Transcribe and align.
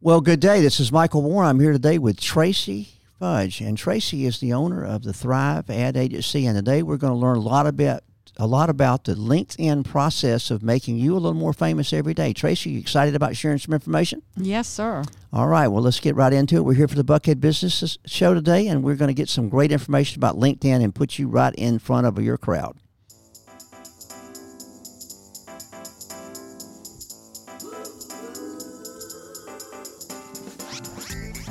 Well, 0.00 0.20
good 0.20 0.38
day. 0.38 0.60
This 0.60 0.78
is 0.78 0.92
Michael 0.92 1.22
Moore. 1.22 1.42
I'm 1.42 1.58
here 1.58 1.72
today 1.72 1.98
with 1.98 2.20
Tracy 2.20 2.90
Fudge, 3.18 3.60
and 3.60 3.76
Tracy 3.76 4.26
is 4.26 4.38
the 4.38 4.52
owner 4.52 4.84
of 4.84 5.02
the 5.02 5.12
Thrive 5.12 5.68
Ad 5.68 5.96
Agency. 5.96 6.46
And 6.46 6.56
today 6.56 6.84
we're 6.84 6.98
going 6.98 7.14
to 7.14 7.18
learn 7.18 7.36
a 7.36 7.40
lot 7.40 7.66
about 7.66 8.04
a 8.36 8.46
lot 8.46 8.70
about 8.70 9.02
the 9.02 9.14
LinkedIn 9.14 9.84
process 9.84 10.52
of 10.52 10.62
making 10.62 10.98
you 10.98 11.14
a 11.14 11.18
little 11.18 11.34
more 11.34 11.52
famous 11.52 11.92
every 11.92 12.14
day. 12.14 12.32
Tracy, 12.32 12.70
you 12.70 12.78
excited 12.78 13.16
about 13.16 13.34
sharing 13.34 13.58
some 13.58 13.74
information? 13.74 14.22
Yes, 14.36 14.68
sir. 14.68 15.02
All 15.32 15.48
right. 15.48 15.66
Well, 15.66 15.82
let's 15.82 15.98
get 15.98 16.14
right 16.14 16.32
into 16.32 16.54
it. 16.54 16.60
We're 16.64 16.74
here 16.74 16.86
for 16.86 16.94
the 16.94 17.02
Buckhead 17.02 17.40
Business 17.40 17.98
Show 18.06 18.34
today, 18.34 18.68
and 18.68 18.84
we're 18.84 18.94
going 18.94 19.08
to 19.08 19.14
get 19.14 19.28
some 19.28 19.48
great 19.48 19.72
information 19.72 20.20
about 20.20 20.36
LinkedIn 20.36 20.80
and 20.80 20.94
put 20.94 21.18
you 21.18 21.26
right 21.26 21.52
in 21.56 21.80
front 21.80 22.06
of 22.06 22.22
your 22.22 22.38
crowd. 22.38 22.76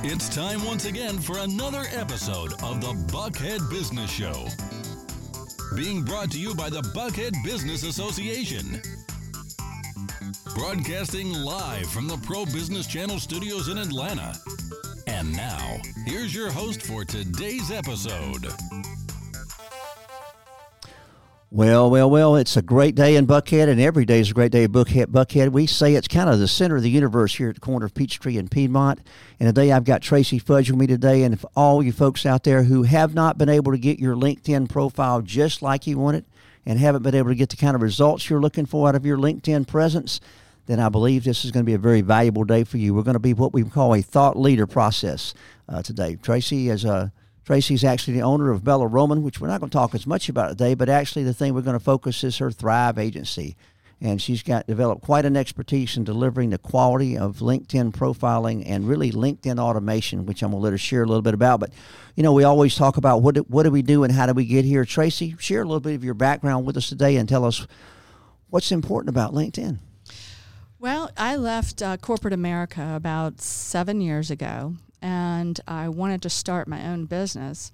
It's 0.10 0.30
time 0.30 0.64
once 0.64 0.86
again 0.86 1.20
for 1.20 1.40
another 1.40 1.84
episode 1.92 2.54
of 2.64 2.80
the 2.80 2.94
Buckhead 3.12 3.70
Business 3.70 4.10
Show. 4.10 4.48
Being 5.76 6.02
brought 6.02 6.32
to 6.32 6.40
you 6.40 6.56
by 6.56 6.70
the 6.70 6.82
Buckhead 6.96 7.34
Business 7.44 7.84
Association. 7.84 8.82
Broadcasting 10.56 11.34
live 11.34 11.88
from 11.88 12.08
the 12.08 12.16
Pro 12.20 12.46
Business 12.46 12.88
Channel 12.88 13.20
studios 13.20 13.68
in 13.68 13.78
Atlanta. 13.78 14.34
And 15.08 15.36
now, 15.36 15.78
here's 16.06 16.34
your 16.34 16.52
host 16.52 16.84
for 16.84 17.04
today's 17.04 17.70
episode. 17.70 18.48
Well, 21.50 21.90
well, 21.90 22.10
well, 22.10 22.36
it's 22.36 22.58
a 22.58 22.62
great 22.62 22.94
day 22.94 23.16
in 23.16 23.26
Buckhead, 23.26 23.70
and 23.70 23.80
every 23.80 24.04
day 24.04 24.20
is 24.20 24.32
a 24.32 24.34
great 24.34 24.52
day 24.52 24.64
in 24.64 24.72
Buckhead. 24.74 25.54
We 25.54 25.66
say 25.66 25.96
it's 25.96 26.10
kind 26.10 26.30
of 26.30 26.40
the 26.40 26.48
center 26.48 26.76
of 26.76 26.84
the 26.84 26.90
universe 26.90 27.36
here 27.36 27.48
at 27.48 27.56
the 27.56 27.62
corner 27.62 27.86
of 27.86 27.94
Peachtree 27.94 28.38
and 28.38 28.52
Piedmont. 28.52 29.00
And 29.40 29.48
today 29.48 29.72
I've 29.72 29.86
got 29.86 30.02
Tracy 30.02 30.40
Fudge 30.40 30.70
with 30.70 30.78
me 30.78 30.88
today. 30.88 31.24
And 31.24 31.40
for 31.40 31.50
all 31.56 31.82
you 31.82 31.94
folks 31.94 32.26
out 32.26 32.44
there 32.44 32.64
who 32.64 32.84
have 32.84 33.14
not 33.14 33.38
been 33.38 33.48
able 33.48 33.72
to 33.72 33.78
get 33.78 33.98
your 33.98 34.14
LinkedIn 34.14 34.68
profile 34.68 35.22
just 35.22 35.62
like 35.62 35.88
you 35.88 35.98
want 35.98 36.18
it 36.18 36.26
and 36.66 36.80
haven't 36.80 37.04
been 37.04 37.16
able 37.16 37.30
to 37.30 37.36
get 37.36 37.48
the 37.48 37.56
kind 37.56 37.78
of 37.78 37.82
results 37.82 38.30
you're 38.30 38.42
looking 38.42 38.66
for 38.66 38.90
out 38.90 38.96
of 38.96 39.06
your 39.06 39.18
LinkedIn 39.18 39.68
presence, 39.68 40.20
then 40.66 40.82
I 40.82 40.90
believe 40.90 41.24
this 41.24 41.46
is 41.46 41.52
going 41.52 41.64
to 41.64 41.70
be 41.70 41.76
a 41.76 41.80
very 41.80 42.02
valuable 42.02 42.44
day 42.44 42.66
for 42.66 42.78
you. 42.78 42.94
We're 42.94 43.04
going 43.04 43.14
to 43.14 43.20
be 43.20 43.34
what 43.34 43.54
we 43.54 43.64
call 43.64 43.96
a 43.96 44.02
thought 44.02 44.38
leader 44.38 44.68
process 44.68 45.34
uh, 45.70 45.82
today. 45.82 46.18
Tracy 46.22 46.68
is 46.68 46.84
a 46.84 47.14
Tracy's 47.48 47.86
actually 47.86 48.16
the 48.16 48.24
owner 48.24 48.52
of 48.52 48.66
Bella 48.66 48.86
Roman, 48.86 49.24
which 49.24 49.40
we're 49.40 49.48
not 49.48 49.62
going 49.62 49.70
to 49.70 49.74
talk 49.74 49.96
as 49.96 50.06
much 50.06 50.28
about 50.28 50.50
today, 50.50 50.74
but 50.74 50.90
actually 50.90 51.24
the 51.24 51.34
thing 51.34 51.54
we're 51.54 51.62
going 51.62 51.80
to 51.80 51.84
focus 51.84 52.22
is 52.26 52.40
her 52.40 52.52
Thrive 52.52 52.98
agency. 52.98 53.56
And 54.02 54.22
she's 54.22 54.44
got 54.44 54.68
developed 54.68 55.02
quite 55.02 55.24
an 55.24 55.38
expertise 55.38 55.96
in 55.96 56.04
delivering 56.04 56.50
the 56.50 56.58
quality 56.58 57.18
of 57.18 57.38
LinkedIn 57.38 57.94
profiling 57.94 58.64
and 58.66 58.86
really 58.86 59.14
LinkedIn 59.14 59.60
automation, 59.60 60.26
which 60.26 60.44
I'm 60.44 60.52
going 60.52 60.60
to 60.60 60.64
let 60.66 60.74
her 60.74 60.78
share 60.78 61.04
a 61.04 61.06
little 61.06 61.22
bit 61.22 61.34
about. 61.34 61.62
But, 61.62 61.72
you 62.18 62.24
know, 62.24 62.34
we 62.34 62.44
always 62.44 62.76
talk 62.76 62.98
about 62.98 63.22
what 63.22 63.36
do, 63.36 63.42
what 63.44 63.64
do 63.64 63.72
we 63.72 63.82
do 63.82 64.04
and 64.04 64.12
how 64.12 64.26
do 64.26 64.34
we 64.34 64.44
get 64.44 64.66
here. 64.66 64.84
Tracy, 64.84 65.34
share 65.40 65.62
a 65.62 65.66
little 65.66 65.80
bit 65.80 65.96
of 65.96 66.04
your 66.04 66.16
background 66.16 66.66
with 66.66 66.76
us 66.76 66.90
today 66.90 67.16
and 67.16 67.30
tell 67.30 67.46
us 67.46 67.66
what's 68.50 68.74
important 68.74 69.08
about 69.08 69.34
LinkedIn. 69.34 69.78
Well, 70.80 71.12
I 71.16 71.38
left 71.38 71.82
uh, 71.82 71.96
corporate 71.96 72.34
America 72.34 72.92
about 72.94 73.40
seven 73.40 74.02
years 74.02 74.30
ago 74.30 74.76
and 75.02 75.60
I 75.68 75.90
wanted 75.90 76.22
to 76.24 76.30
start 76.30 76.68
my 76.68 76.86
own 76.88 77.06
business. 77.06 77.72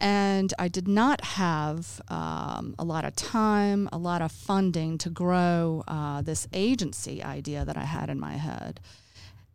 And 0.00 0.54
I 0.58 0.68
did 0.68 0.86
not 0.86 1.22
have 1.22 2.00
um, 2.08 2.76
a 2.78 2.84
lot 2.84 3.04
of 3.04 3.16
time, 3.16 3.88
a 3.92 3.98
lot 3.98 4.22
of 4.22 4.30
funding 4.30 4.96
to 4.98 5.10
grow 5.10 5.82
uh, 5.88 6.22
this 6.22 6.46
agency 6.52 7.22
idea 7.22 7.64
that 7.64 7.76
I 7.76 7.82
had 7.82 8.08
in 8.08 8.20
my 8.20 8.34
head. 8.34 8.78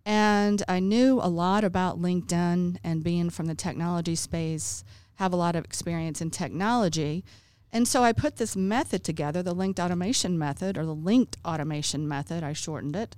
And 0.06 0.62
I 0.68 0.80
knew 0.80 1.20
a 1.22 1.30
lot 1.30 1.64
about 1.64 2.02
LinkedIn 2.02 2.78
and 2.84 3.04
being 3.04 3.30
from 3.30 3.46
the 3.46 3.56
technology 3.56 4.16
space, 4.16 4.84
have 5.16 5.32
a 5.32 5.38
lot 5.38 5.56
of 5.56 5.64
experience 5.64 6.20
in 6.20 6.30
technology. 6.30 7.24
And 7.72 7.88
so 7.88 8.04
I 8.04 8.12
put 8.12 8.36
this 8.36 8.56
method 8.56 9.04
together, 9.04 9.42
the 9.42 9.56
linked 9.56 9.80
automation 9.80 10.38
method, 10.38 10.78
or 10.78 10.86
the 10.86 10.94
linked 10.94 11.38
automation 11.46 12.08
method, 12.08 12.44
I 12.44 12.54
shortened 12.54 12.96
it. 12.96 13.16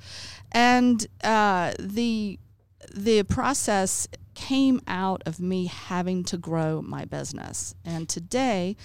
And 0.51 1.07
uh, 1.23 1.73
the 1.79 2.39
the 2.93 3.23
process 3.23 4.07
came 4.33 4.81
out 4.87 5.23
of 5.25 5.39
me 5.39 5.67
having 5.67 6.23
to 6.25 6.37
grow 6.37 6.81
my 6.81 7.05
business. 7.05 7.73
And 7.85 8.09
today, 8.09 8.75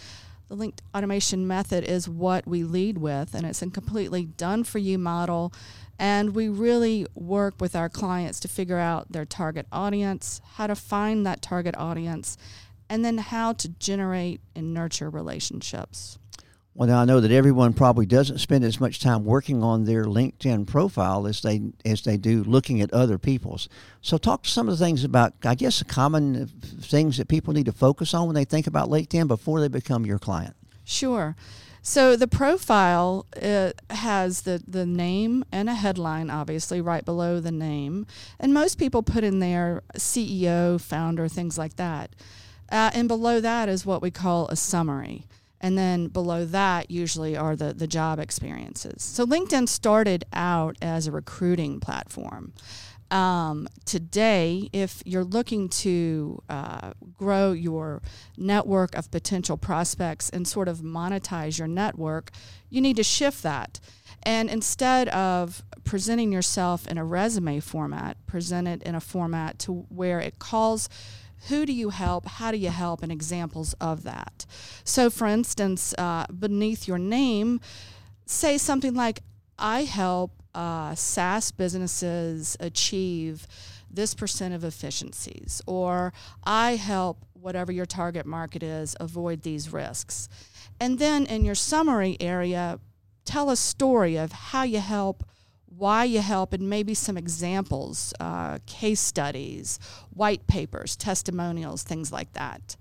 the 0.49 0.55
linked 0.55 0.83
automation 0.95 1.47
method 1.47 1.85
is 1.85 2.09
what 2.09 2.47
we 2.47 2.65
lead 2.65 2.99
with, 2.99 3.35
and 3.35 3.47
it's 3.47 3.63
a 3.63 3.71
completely 3.71 4.25
done 4.25 4.65
for 4.65 4.79
you 4.79 4.99
model. 4.99 5.53
And 5.99 6.35
we 6.35 6.49
really 6.49 7.07
work 7.15 7.55
with 7.61 7.77
our 7.77 7.89
clients 7.89 8.41
to 8.41 8.49
figure 8.49 8.79
out 8.79 9.13
their 9.13 9.25
target 9.25 9.67
audience, 9.71 10.41
how 10.55 10.67
to 10.67 10.75
find 10.75 11.27
that 11.27 11.43
target 11.43 11.75
audience, 11.77 12.39
and 12.89 13.05
then 13.05 13.19
how 13.19 13.53
to 13.55 13.69
generate 13.69 14.41
and 14.55 14.73
nurture 14.73 15.11
relationships. 15.11 16.19
Well, 16.75 16.89
now 16.89 17.01
I 17.01 17.05
know 17.05 17.21
that 17.21 17.33
everyone 17.33 17.73
probably 17.73 18.07
doesn't 18.07 18.39
spend 18.39 18.65
as 18.65 18.81
much 18.81 19.01
time 19.01 19.25
working 19.25 19.63
on 19.63 19.85
their 19.85 20.05
LinkedIn 20.05 20.67
profile 20.67 21.27
as 21.27 21.43
they 21.43 21.61
as 21.85 22.03
they 22.03 22.17
do 22.17 22.45
looking 22.45 22.81
at 22.81 22.93
other 22.93 23.19
people's. 23.19 23.69
So, 24.01 24.19
talk 24.19 24.45
to 24.45 24.51
some 24.51 24.69
of 24.69 24.79
the 24.79 24.85
things 24.85 25.03
about, 25.03 25.35
I 25.45 25.57
guess, 25.57 25.81
the 25.81 25.85
common 25.85 26.47
things 26.47 27.17
that 27.19 27.29
people 27.29 27.53
need 27.53 27.67
to 27.67 27.73
focus 27.73 28.15
on 28.15 28.27
when 28.27 28.37
they 28.37 28.45
think 28.45 28.69
about 28.69 28.89
LinkedIn 28.89 29.27
before 29.27 29.61
they 29.61 29.69
become 29.69 30.07
your 30.07 30.19
client. 30.19 30.55
Sure. 30.85 31.37
So 31.83 32.15
the 32.15 32.29
profile 32.29 33.27
uh, 33.41 33.73
has 33.89 34.43
the, 34.43 34.63
the 34.67 34.85
name 34.85 35.45
and 35.51 35.69
a 35.69 35.75
headline, 35.75 36.29
obviously, 36.29 36.81
right 36.81 37.05
below 37.05 37.41
the 37.41 37.53
name. 37.53 38.07
And 38.39 38.53
most 38.53 38.79
people 38.79 39.03
put 39.03 39.25
in 39.25 39.39
there 39.39 39.83
CEO, 39.97 40.81
founder, 40.81 41.27
things 41.27 41.57
like 41.57 41.77
that. 41.77 42.11
Uh, 42.71 42.91
and 42.93 43.09
below 43.09 43.41
that 43.41 43.69
is 43.69 43.87
what 43.87 44.03
we 44.03 44.11
call 44.11 44.47
a 44.49 44.57
summary. 44.57 45.25
And 45.61 45.77
then 45.77 46.09
below 46.09 46.45
that, 46.47 46.91
usually 46.91 47.37
are 47.37 47.55
the, 47.55 47.75
the 47.75 47.87
job 47.87 48.19
experiences. 48.19 49.03
So 49.03 49.27
LinkedIn 49.27 49.69
started 49.69 50.25
out 50.33 50.77
as 50.81 51.07
a 51.07 51.13
recruiting 51.13 51.81
platform. 51.81 52.53
Um, 53.11 53.69
today, 53.85 54.71
if 54.73 55.03
you're 55.05 55.25
looking 55.25 55.69
to 55.69 56.43
uh, 56.49 56.93
grow 57.19 57.51
your 57.53 58.03
network 58.37 58.95
of 58.95 59.11
potential 59.11 59.57
prospects 59.57 60.31
and 60.31 60.47
sort 60.47 60.69
of 60.69 60.79
monetize 60.79 61.59
your 61.59 61.67
network, 61.69 62.31
you 62.69 62.81
need 62.81 62.97
to 62.97 63.03
shift 63.03 63.43
that. 63.43 63.81
And 64.23 64.49
instead 64.49 65.09
of 65.09 65.65
presenting 65.83 66.31
yourself 66.31 66.87
in 66.87 66.99
a 66.99 67.05
resume 67.05 67.59
format, 67.61 68.17
present 68.27 68.69
it 68.69 68.83
in 68.85 68.95
a 68.95 69.01
format 69.01 69.59
to 69.61 69.87
where 69.89 70.21
it 70.21 70.39
calls 70.39 70.89
who 71.49 71.67
do 71.67 71.73
you 71.73 71.91
help? 71.91 72.27
How 72.27 72.51
do 72.51 72.57
you 72.57 72.71
help? 72.71 73.03
And 73.03 73.11
examples 73.11 73.75
of 73.81 74.03
that. 74.05 74.47
So, 74.85 75.11
for 75.11 75.27
instance, 75.27 75.95
uh, 75.97 76.27
beneath 76.27 76.87
your 76.87 76.99
name, 76.99 77.61
say 78.27 78.59
something 78.59 78.95
like, 78.95 79.23
I 79.59 79.85
help 79.85 80.33
uh, 80.55 80.95
SaaS 80.95 81.53
businesses 81.53 82.57
achieve 82.61 83.47
this 83.91 84.15
percent 84.15 84.55
of 84.55 84.65
efficiencies, 84.65 85.61
or 85.67 86.13
I 86.45 86.77
help 86.77 87.25
whatever 87.33 87.73
your 87.73 87.87
target 87.87 88.27
market 88.27 88.63
is 88.63 88.97
avoid 89.01 89.43
these 89.43 89.73
risks. 89.73 90.29
And 90.79 90.99
then 90.99 91.27
in 91.27 91.45
your 91.45 91.55
summary 91.55 92.17
area, 92.21 92.79
tell 93.25 93.51
a 93.51 93.57
story 93.57 94.17
of 94.17 94.33
how 94.33 94.63
you 94.63 94.81
help 94.81 95.25
why 95.81 96.05
you 96.05 96.21
help, 96.21 96.53
and 96.53 96.69
maybe 96.69 96.93
some 96.93 97.17
examples, 97.17 98.13
uh, 98.21 98.59
case 98.67 99.01
studies, 99.01 99.79
white 100.11 100.47
papers, 100.47 100.95
testimonials, 100.95 101.83
things 101.83 102.13
like 102.13 102.31
that. 102.35 102.77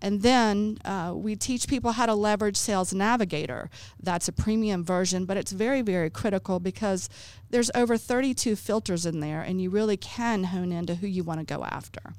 And 0.00 0.22
then 0.22 0.78
uh, 0.84 1.14
we 1.16 1.34
teach 1.34 1.66
people 1.66 1.92
how 1.92 2.06
to 2.06 2.14
leverage 2.14 2.56
Sales 2.56 2.94
Navigator. 2.94 3.70
That's 4.00 4.28
a 4.28 4.32
premium 4.32 4.84
version, 4.84 5.24
but 5.24 5.36
it's 5.36 5.50
very, 5.50 5.82
very 5.82 6.10
critical 6.10 6.60
because 6.60 7.08
there's 7.50 7.72
over 7.74 7.96
32 7.96 8.54
filters 8.54 9.04
in 9.04 9.18
there, 9.18 9.40
and 9.40 9.60
you 9.60 9.70
really 9.70 9.96
can 9.96 10.44
hone 10.44 10.70
into 10.70 10.94
who 10.94 11.08
you 11.08 11.24
want 11.24 11.40
to 11.40 11.54
go 11.54 11.64
after. 11.64 12.14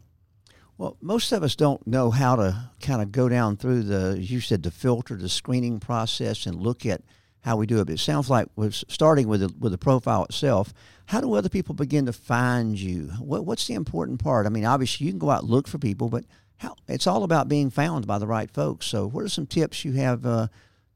Well, 0.77 0.97
most 0.99 1.31
of 1.31 1.43
us 1.43 1.55
don't 1.55 1.87
know 1.87 2.11
how 2.11 2.35
to 2.35 2.71
kind 2.81 3.01
of 3.01 3.13
go 3.13 3.29
down 3.29 3.55
through 3.55 3.83
the, 3.83 4.17
you 4.19 4.41
said, 4.41 4.63
the 4.63 4.71
filter, 4.71 5.15
the 5.15 5.29
screening 5.29 5.79
process, 5.79 6.45
and 6.45 6.57
look 6.57 6.85
at 6.85 7.01
how 7.45 7.55
we 7.55 7.67
do 7.67 7.79
it. 7.79 7.85
But 7.85 7.93
it 7.93 7.99
sounds 7.99 8.27
like 8.27 8.47
we're 8.55 8.71
starting 8.71 9.27
with 9.27 9.41
the, 9.41 9.53
with 9.59 9.71
the 9.71 9.77
profile 9.77 10.25
itself. 10.25 10.73
How 11.05 11.21
do 11.21 11.33
other 11.33 11.47
people 11.47 11.75
begin 11.75 12.07
to 12.07 12.13
find 12.13 12.77
you? 12.79 13.11
What, 13.19 13.45
what's 13.45 13.67
the 13.67 13.75
important 13.75 14.19
part? 14.19 14.47
I 14.47 14.49
mean, 14.49 14.65
obviously 14.65 15.05
you 15.05 15.11
can 15.11 15.19
go 15.19 15.29
out 15.29 15.43
and 15.43 15.51
look 15.51 15.67
for 15.67 15.77
people, 15.77 16.09
but 16.09 16.25
how 16.57 16.75
it's 16.87 17.05
all 17.05 17.23
about 17.23 17.47
being 17.47 17.69
found 17.69 18.07
by 18.07 18.17
the 18.17 18.25
right 18.25 18.49
folks. 18.49 18.87
So, 18.87 19.07
what 19.07 19.23
are 19.23 19.29
some 19.29 19.45
tips 19.45 19.85
you 19.85 19.91
have 19.91 20.25
uh, 20.25 20.47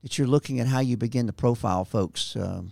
that 0.02 0.18
you're 0.18 0.28
looking 0.28 0.60
at 0.60 0.66
how 0.66 0.80
you 0.80 0.98
begin 0.98 1.28
to 1.28 1.34
profile 1.34 1.86
folks? 1.86 2.36
Um, 2.36 2.72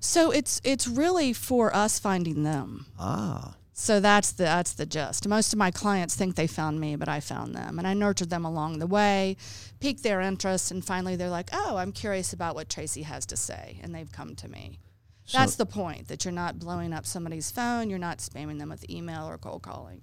so 0.00 0.32
it's 0.32 0.60
it's 0.64 0.88
really 0.88 1.32
for 1.32 1.74
us 1.74 2.00
finding 2.00 2.42
them. 2.42 2.86
Ah. 2.98 3.54
So 3.78 4.00
that's 4.00 4.32
the 4.32 4.44
that's 4.44 4.72
the 4.72 4.86
gist. 4.86 5.28
Most 5.28 5.52
of 5.52 5.58
my 5.58 5.70
clients 5.70 6.16
think 6.16 6.34
they 6.34 6.46
found 6.46 6.80
me, 6.80 6.96
but 6.96 7.10
I 7.10 7.20
found 7.20 7.54
them, 7.54 7.78
and 7.78 7.86
I 7.86 7.92
nurtured 7.92 8.30
them 8.30 8.46
along 8.46 8.78
the 8.78 8.86
way, 8.86 9.36
piqued 9.80 10.02
their 10.02 10.22
interest, 10.22 10.70
and 10.70 10.82
finally 10.82 11.14
they're 11.14 11.28
like, 11.28 11.50
"Oh, 11.52 11.76
I'm 11.76 11.92
curious 11.92 12.32
about 12.32 12.54
what 12.54 12.70
Tracy 12.70 13.02
has 13.02 13.26
to 13.26 13.36
say," 13.36 13.78
and 13.82 13.94
they've 13.94 14.10
come 14.10 14.34
to 14.36 14.48
me. 14.48 14.80
So- 15.26 15.36
That's 15.38 15.56
the 15.56 15.66
point 15.66 16.08
that 16.08 16.24
you're 16.24 16.32
not 16.32 16.58
blowing 16.58 16.94
up 16.94 17.04
somebody's 17.04 17.50
phone, 17.50 17.90
you're 17.90 17.98
not 17.98 18.18
spamming 18.18 18.58
them 18.58 18.70
with 18.70 18.88
email 18.88 19.28
or 19.28 19.36
cold 19.36 19.60
calling. 19.62 20.00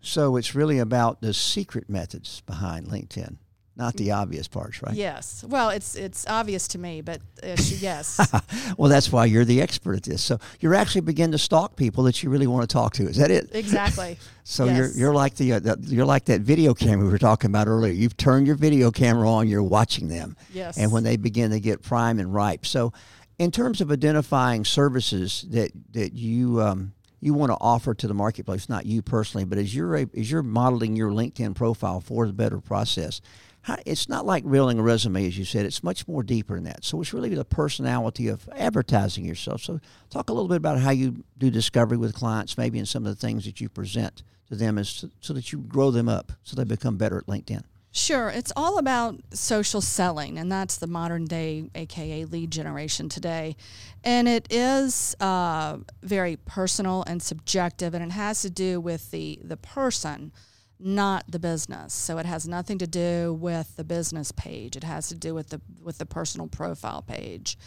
So 0.00 0.36
it's 0.36 0.54
really 0.54 0.78
about 0.78 1.20
the 1.20 1.34
secret 1.34 1.90
methods 1.90 2.42
behind 2.46 2.86
LinkedIn, 2.86 3.38
not 3.76 3.94
the 3.94 4.10
obvious 4.10 4.48
parts, 4.48 4.82
right? 4.82 4.94
Yes. 4.94 5.44
Well, 5.48 5.70
it's 5.70 5.94
it's 5.94 6.26
obvious 6.28 6.68
to 6.68 6.78
me, 6.78 7.00
but 7.00 7.20
uh, 7.42 7.56
sh- 7.56 7.80
yes. 7.80 8.20
Well, 8.76 8.90
that's 8.90 9.10
why 9.10 9.26
you're 9.26 9.44
the 9.44 9.60
expert 9.62 9.96
at 9.96 10.02
this. 10.04 10.22
So 10.22 10.38
you're 10.60 10.74
actually 10.74 11.02
begin 11.02 11.32
to 11.32 11.38
stalk 11.38 11.76
people 11.76 12.04
that 12.04 12.22
you 12.22 12.30
really 12.30 12.46
want 12.46 12.68
to 12.68 12.72
talk 12.72 12.94
to. 12.94 13.04
Is 13.04 13.16
that 13.16 13.30
it? 13.30 13.50
exactly. 13.54 14.18
So 14.42 14.64
you're 14.64 14.90
you're 14.90 15.14
like 15.14 15.36
the, 15.36 15.52
uh, 15.52 15.58
the 15.60 15.78
you're 15.82 16.04
like 16.04 16.24
that 16.24 16.40
video 16.40 16.74
camera 16.74 17.06
we 17.06 17.12
were 17.12 17.18
talking 17.18 17.50
about 17.50 17.68
earlier. 17.68 17.92
You've 17.92 18.16
turned 18.16 18.48
your 18.48 18.56
video 18.56 18.90
camera 18.90 19.30
on. 19.30 19.46
You're 19.46 19.62
watching 19.62 20.08
them. 20.08 20.36
Yes. 20.52 20.76
And 20.76 20.90
when 20.90 21.04
they 21.04 21.16
begin 21.16 21.52
to 21.52 21.60
get 21.60 21.82
prime 21.82 22.18
and 22.18 22.34
ripe. 22.34 22.66
So, 22.66 22.92
in 23.38 23.52
terms 23.52 23.80
of 23.80 23.92
identifying 23.92 24.64
services 24.64 25.46
that 25.50 25.70
that 25.92 26.14
you 26.14 26.60
um, 26.60 26.94
you 27.20 27.34
want 27.34 27.52
to 27.52 27.58
offer 27.60 27.94
to 27.94 28.08
the 28.08 28.14
marketplace, 28.14 28.68
not 28.68 28.86
you 28.86 29.02
personally, 29.02 29.44
but 29.44 29.58
as 29.58 29.74
you're 29.74 29.96
a, 29.96 30.06
as 30.16 30.30
you're 30.30 30.42
modeling 30.42 30.96
your 30.96 31.10
LinkedIn 31.10 31.54
profile 31.54 32.00
for 32.00 32.26
the 32.26 32.32
better 32.32 32.60
process. 32.60 33.20
How, 33.62 33.76
it's 33.84 34.08
not 34.08 34.24
like 34.24 34.42
reeling 34.46 34.78
a 34.78 34.82
resume, 34.82 35.26
as 35.26 35.36
you 35.36 35.44
said. 35.44 35.66
It's 35.66 35.82
much 35.82 36.08
more 36.08 36.22
deeper 36.22 36.54
than 36.54 36.64
that. 36.64 36.82
So 36.82 36.98
it's 37.02 37.12
really 37.12 37.34
the 37.34 37.44
personality 37.44 38.28
of 38.28 38.48
advertising 38.56 39.26
yourself. 39.26 39.60
So 39.60 39.80
talk 40.08 40.30
a 40.30 40.32
little 40.32 40.48
bit 40.48 40.56
about 40.56 40.78
how 40.78 40.92
you 40.92 41.24
do 41.36 41.50
discovery 41.50 41.98
with 41.98 42.14
clients, 42.14 42.56
maybe, 42.56 42.78
and 42.78 42.88
some 42.88 43.04
of 43.04 43.14
the 43.14 43.20
things 43.20 43.44
that 43.44 43.60
you 43.60 43.68
present 43.68 44.22
to 44.48 44.56
them, 44.56 44.78
is 44.78 45.04
so 45.20 45.34
that 45.34 45.52
you 45.52 45.58
grow 45.58 45.90
them 45.90 46.08
up, 46.08 46.32
so 46.42 46.56
they 46.56 46.64
become 46.64 46.96
better 46.96 47.18
at 47.18 47.26
LinkedIn. 47.26 47.62
Sure, 47.92 48.28
it's 48.28 48.52
all 48.54 48.78
about 48.78 49.16
social 49.32 49.80
selling, 49.80 50.38
and 50.38 50.50
that's 50.50 50.76
the 50.76 50.86
modern 50.86 51.24
day, 51.24 51.68
aka 51.74 52.24
lead 52.24 52.52
generation 52.52 53.08
today. 53.08 53.56
And 54.04 54.28
it 54.28 54.46
is 54.48 55.16
uh, 55.18 55.78
very 56.00 56.36
personal 56.36 57.02
and 57.08 57.20
subjective, 57.20 57.92
and 57.92 58.04
it 58.04 58.12
has 58.12 58.42
to 58.42 58.50
do 58.50 58.80
with 58.80 59.10
the 59.10 59.40
the 59.42 59.56
person, 59.56 60.30
not 60.78 61.24
the 61.28 61.40
business. 61.40 61.92
So 61.92 62.18
it 62.18 62.26
has 62.26 62.46
nothing 62.46 62.78
to 62.78 62.86
do 62.86 63.34
with 63.34 63.74
the 63.74 63.84
business 63.84 64.30
page. 64.30 64.76
It 64.76 64.84
has 64.84 65.08
to 65.08 65.16
do 65.16 65.34
with 65.34 65.48
the 65.48 65.60
with 65.82 65.98
the 65.98 66.06
personal 66.06 66.46
profile 66.46 67.02
page. 67.02 67.58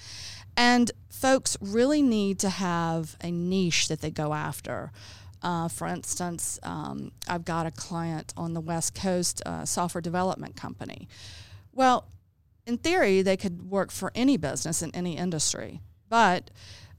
And 0.56 0.90
folks 1.10 1.58
really 1.60 2.02
need 2.02 2.40
to 2.40 2.50
have 2.50 3.18
a 3.22 3.30
niche 3.30 3.90
that 3.90 4.00
they 4.00 4.12
go 4.12 4.34
after. 4.34 4.94
Uh, 5.44 5.68
for 5.68 5.88
instance, 5.88 6.58
um, 6.64 7.12
I've 7.28 7.44
got 7.44 7.66
a 7.66 7.72
client 7.72 8.34
on 8.38 8.54
the 8.54 8.62
West 8.62 8.96
Coast, 8.96 9.42
uh, 9.46 9.66
software 9.66 10.02
development 10.02 10.56
company. 10.56 11.10
Well, 11.74 12.08
in 12.66 12.78
theory, 12.78 13.22
they 13.22 13.36
could 13.36 13.70
work 13.70 13.92
for 13.92 14.12
any 14.16 14.38
business 14.38 14.82
in 14.82 14.96
any 14.96 15.18
industry, 15.18 15.82
but 16.08 16.50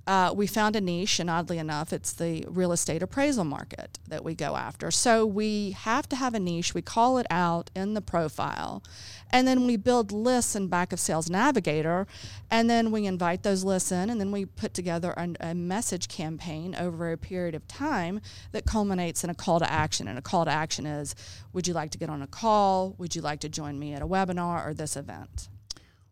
uh, 0.07 0.33
we 0.37 0.47
found 0.47 0.77
a 0.77 0.81
niche, 0.81 1.19
and 1.19 1.31
oddly 1.31 1.59
enough, 1.59 1.93
it's 1.93 2.13
the 2.13 2.45
real 2.49 2.73
estate 2.73 3.03
appraisal 3.03 3.45
market 3.45 3.99
that 4.07 4.23
we 4.23 4.35
go 4.35 4.57
after. 4.57 4.91
So 4.91 5.25
we 5.25 5.71
have 5.71 6.09
to 6.11 6.17
have 6.17 6.35
a 6.35 6.41
niche. 6.41 6.75
We 6.75 6.83
call 6.83 7.17
it 7.19 7.27
out 7.31 7.71
in 7.75 7.95
the 7.95 8.03
profile, 8.03 8.83
and 9.31 9.49
then 9.49 9.67
we 9.67 9.77
build 9.77 10.13
lists 10.13 10.55
in 10.55 10.69
Back 10.69 10.93
of 10.93 11.01
Sales 11.01 11.31
Navigator, 11.31 12.07
and 12.51 12.69
then 12.69 12.91
we 12.91 13.07
invite 13.07 13.43
those 13.43 13.65
lists 13.65 13.91
in, 13.91 14.11
and 14.11 14.21
then 14.21 14.31
we 14.31 14.45
put 14.45 14.75
together 14.75 15.13
a, 15.17 15.35
a 15.41 15.55
message 15.55 16.09
campaign 16.09 16.75
over 16.75 17.11
a 17.11 17.17
period 17.17 17.55
of 17.55 17.67
time 17.67 18.21
that 18.53 18.67
culminates 18.67 19.25
in 19.25 19.31
a 19.31 19.35
call 19.35 19.59
to 19.59 19.71
action. 19.71 20.07
And 20.07 20.19
a 20.19 20.23
call 20.23 20.45
to 20.45 20.51
action 20.51 20.85
is, 20.85 21.15
would 21.53 21.67
you 21.67 21.73
like 21.73 21.91
to 21.93 21.99
get 21.99 22.11
on 22.11 22.21
a 22.21 22.27
call? 22.27 22.95
Would 22.99 23.17
you 23.17 23.23
like 23.23 23.41
to 23.41 23.49
join 23.49 23.79
me 23.79 23.95
at 23.95 24.03
a 24.03 24.07
webinar 24.07 24.67
or 24.67 24.75
this 24.75 24.97
event? 24.97 25.49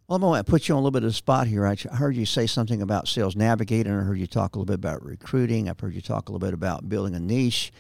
Well, 0.09 0.17
I'm 0.17 0.23
going 0.23 0.43
to 0.43 0.51
put 0.51 0.69
you 0.69 0.75
on 0.75 0.79
a 0.79 0.81
little 0.81 0.91
bit 0.91 1.05
of 1.05 1.11
the 1.11 1.15
spot 1.15 1.47
here. 1.47 1.67
I 1.67 1.77
heard 1.95 2.17
you 2.17 2.27
say 2.27 2.47
something 2.47 2.83
about 2.83 3.09
Sales 3.09 3.37
Navigator, 3.37 3.91
and 3.91 4.01
I 4.01 4.05
heard 4.05 4.19
you 4.19 4.27
talk 4.27 4.55
a 4.55 4.59
little 4.59 4.67
bit 4.67 4.75
about 4.75 5.05
recruiting. 5.05 5.69
I've 5.69 5.79
heard 5.79 5.95
you 5.95 6.01
talk 6.01 6.29
a 6.29 6.33
little 6.33 6.45
bit 6.45 6.55
about 6.55 6.89
building 6.89 7.15
a 7.15 7.21
niche. 7.21 7.73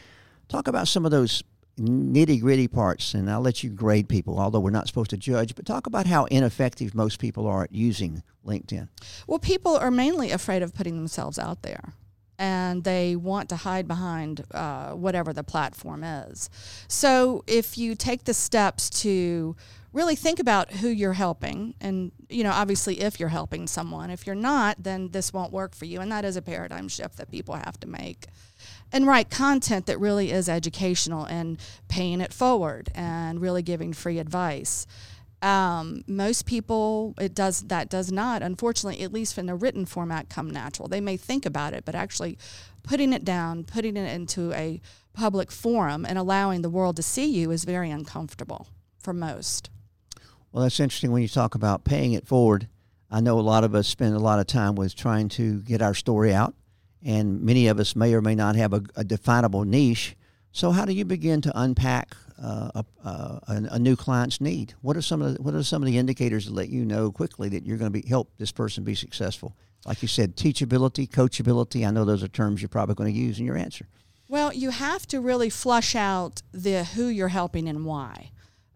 Talk 0.49 0.69
about 0.69 0.87
some 0.87 1.05
of 1.05 1.11
those 1.11 1.43
nitty 1.79 2.41
gritty 2.41 2.69
parts, 2.69 3.15
and 3.15 3.31
I'll 3.31 3.41
let 3.41 3.63
you 3.65 3.71
grade 3.71 4.09
people, 4.09 4.39
although 4.39 4.61
we're 4.61 4.71
not 4.71 4.87
supposed 4.87 5.11
to 5.11 5.17
judge, 5.17 5.55
but 5.55 5.67
talk 5.67 5.87
about 5.87 6.07
how 6.07 6.25
ineffective 6.27 6.95
most 6.95 7.19
people 7.19 7.47
are 7.47 7.65
at 7.65 7.73
using 7.73 8.23
LinkedIn. 8.47 8.89
Well, 9.27 9.39
people 9.39 9.77
are 9.77 9.91
mainly 9.91 10.31
afraid 10.31 10.63
of 10.63 10.75
putting 10.75 10.97
themselves 10.97 11.39
out 11.39 11.63
there. 11.63 11.95
And 12.39 12.83
they 12.83 13.15
want 13.15 13.49
to 13.51 13.57
hide 13.57 13.87
behind 13.87 14.45
uh, 14.53 14.93
whatever 14.93 15.33
the 15.33 15.45
platform 15.45 16.03
is. 16.03 16.51
So, 16.89 17.45
if 17.47 17.79
you 17.79 17.95
take 17.95 18.25
the 18.25 18.35
steps 18.35 18.91
to 19.03 19.55
really 19.93 20.17
think 20.17 20.39
about 20.39 20.71
who 20.71 20.89
you're 20.89 21.13
helping, 21.13 21.75
and 21.81 22.13
you 22.29 22.43
know, 22.45 22.53
obviously, 22.53 23.01
if 23.01 23.21
you're 23.21 23.29
helping 23.29 23.67
someone, 23.67 24.11
if 24.11 24.27
you're 24.27 24.35
not, 24.35 24.83
then 24.83 25.11
this 25.11 25.33
won't 25.33 25.53
work 25.53 25.75
for 25.75 25.85
you. 25.85 26.01
And 26.01 26.11
that 26.11 26.25
is 26.25 26.37
a 26.37 26.43
paradigm 26.43 26.89
shift 26.89 27.17
that 27.19 27.31
people 27.31 27.55
have 27.55 27.79
to 27.81 27.89
make 27.89 28.27
and 28.93 29.07
write 29.07 29.31
content 29.31 29.87
that 29.87 29.99
really 29.99 30.31
is 30.31 30.49
educational 30.49 31.25
and 31.25 31.59
paying 31.89 32.21
it 32.21 32.33
forward 32.33 32.91
and 32.95 33.41
really 33.41 33.63
giving 33.63 33.93
free 33.93 34.19
advice. 34.19 34.87
Um, 35.41 36.05
most 36.07 36.47
people, 36.47 37.15
it 37.19 37.35
does 37.35 37.63
that 37.63 37.89
does 37.89 38.13
not, 38.13 38.43
unfortunately, 38.43 39.03
at 39.03 39.13
least 39.13 39.37
in 39.39 39.49
a 39.49 39.57
written 39.57 39.87
format, 39.87 40.29
come 40.29 40.49
natural. 40.49 40.89
They 40.89 41.01
may 41.01 41.17
think 41.17 41.45
about 41.45 41.75
it, 41.75 41.85
but 41.85 41.95
actually 41.95 42.39
putting 42.85 43.13
it 43.13 43.25
down, 43.25 43.65
putting 43.65 43.97
it 43.97 44.13
into 44.13 44.53
a 44.53 44.81
public 45.13 45.51
forum, 45.51 46.07
and 46.07 46.17
allowing 46.17 46.63
the 46.63 46.71
world 46.71 46.97
to 46.97 47.03
see 47.03 47.27
you 47.27 47.51
is 47.51 47.65
very 47.65 47.91
uncomfortable 47.91 48.69
for 48.99 49.13
most. 49.13 49.69
Well, 50.53 50.63
that's 50.65 50.81
interesting 50.81 51.13
when 51.13 51.23
you 51.23 51.29
talk 51.29 51.55
about 51.55 51.85
paying 51.85 52.13
it 52.13 52.27
forward. 52.27 52.69
I 53.11 53.21
know 53.21 53.39
a 53.39 53.41
lot 53.41 53.65
of 53.65 53.75
us 53.75 53.89
spend 53.89 54.15
a 54.15 54.19
lot 54.19 54.39
of 54.39 54.47
time 54.47 54.75
with 54.75 54.95
trying 54.95 55.29
to 55.31 55.61
get 55.63 55.81
our 55.81 55.95
story 55.95 56.35
out, 56.35 56.55
and 57.03 57.43
many 57.43 57.69
of 57.69 57.81
us 57.81 57.97
may 57.97 58.13
or 58.15 58.21
may 58.21 58.35
not 58.35 58.57
have 58.57 58.75
a, 58.75 58.83
a 58.97 59.05
definable 59.05 59.65
niche. 59.65 60.15
So, 60.53 60.71
how 60.71 60.85
do 60.85 60.93
you 60.93 61.07
begin 61.07 61.41
to 61.43 61.53
unpack 61.59 62.15
uh, 62.43 62.71
a, 62.75 63.09
a, 63.09 63.41
a 63.73 63.79
new 63.79 63.97
client's 63.97 64.41
need? 64.41 64.75
What 64.83 64.97
are 64.97 65.03
some 65.03 65.23
of 65.23 65.35
the, 65.35 65.43
what 65.43 65.55
are 65.55 65.63
some 65.63 65.83
of 65.83 65.87
the 65.87 65.97
indicators 65.97 66.45
that 66.45 66.53
let 66.53 66.69
you 66.69 66.85
know 66.85 67.11
quickly 67.11 67.49
that 67.51 67.65
you're 67.65 67.79
going 67.79 67.93
to 67.93 68.01
be 68.03 68.07
help 68.07 68.31
this 68.37 68.53
person 68.53 68.85
be 68.85 68.95
successful? 68.95 69.57
Like 69.87 70.03
you 70.03 70.09
said, 70.09 70.37
teachability, 70.37 71.09
coachability. 71.09 71.87
I 71.87 71.91
know 71.91 72.05
those 72.05 72.23
are 72.23 72.29
terms 72.29 72.61
you're 72.61 72.69
probably 72.69 72.95
going 72.95 73.13
to 73.13 73.19
use 73.19 73.39
in 73.39 73.47
your 73.47 73.57
answer. 73.57 73.87
Well, 74.29 74.53
you 74.53 74.71
have 74.71 75.07
to 75.09 75.21
really 75.21 75.51
flush 75.51 75.95
out 75.95 76.43
the 76.53 76.85
who 76.85 77.07
you're 77.07 77.29
helping 77.29 77.69
and 77.69 77.85
why. 77.85 78.32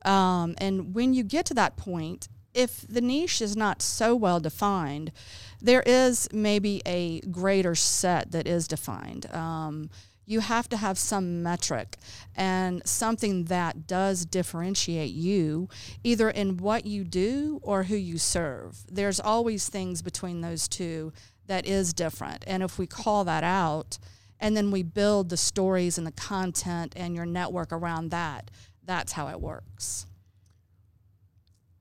Um, 0.06 0.54
and 0.58 0.94
when 0.94 1.12
you 1.12 1.24
get 1.24 1.44
to 1.46 1.54
that 1.54 1.76
point, 1.76 2.28
if 2.54 2.86
the 2.88 3.02
niche 3.02 3.42
is 3.42 3.56
not 3.56 3.82
so 3.82 4.14
well 4.16 4.40
defined, 4.40 5.12
there 5.60 5.82
is 5.84 6.28
maybe 6.32 6.80
a 6.86 7.20
greater 7.20 7.74
set 7.74 8.32
that 8.32 8.46
is 8.46 8.66
defined. 8.66 9.26
Um, 9.34 9.90
you 10.24 10.40
have 10.40 10.68
to 10.70 10.76
have 10.76 10.98
some 10.98 11.42
metric 11.42 11.98
and 12.34 12.82
something 12.84 13.44
that 13.44 13.86
does 13.86 14.24
differentiate 14.24 15.12
you 15.12 15.68
either 16.02 16.28
in 16.28 16.56
what 16.56 16.84
you 16.84 17.04
do 17.04 17.60
or 17.62 17.84
who 17.84 17.94
you 17.94 18.18
serve. 18.18 18.84
There's 18.90 19.20
always 19.20 19.68
things 19.68 20.02
between 20.02 20.40
those 20.40 20.66
two 20.66 21.12
that 21.46 21.64
is 21.64 21.92
different. 21.92 22.42
And 22.46 22.62
if 22.62 22.76
we 22.78 22.88
call 22.88 23.22
that 23.24 23.44
out 23.44 23.98
and 24.40 24.56
then 24.56 24.70
we 24.70 24.82
build 24.82 25.28
the 25.28 25.36
stories 25.36 25.96
and 25.96 26.06
the 26.06 26.12
content 26.12 26.92
and 26.96 27.14
your 27.14 27.26
network 27.26 27.72
around 27.72 28.10
that, 28.10 28.50
that's 28.86 29.12
how 29.12 29.28
it 29.28 29.40
works. 29.40 30.06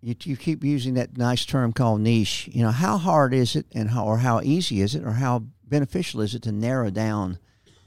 You, 0.01 0.15
you 0.24 0.38
keep 0.38 0.63
using 0.63 0.93
that 0.95 1.17
nice 1.17 1.45
term 1.45 1.74
called 1.74 2.01
niche. 2.01 2.50
You 2.51 2.63
know, 2.63 2.71
how 2.71 2.97
hard 2.97 3.33
is 3.33 3.55
it, 3.55 3.65
and 3.74 3.89
how 3.89 4.05
or 4.05 4.17
how 4.19 4.41
easy 4.41 4.81
is 4.81 4.93
it, 4.95 5.03
or 5.03 5.13
how 5.13 5.43
beneficial 5.63 6.21
is 6.21 6.35
it 6.35 6.43
to 6.43 6.51
narrow 6.51 6.89
down 6.91 7.39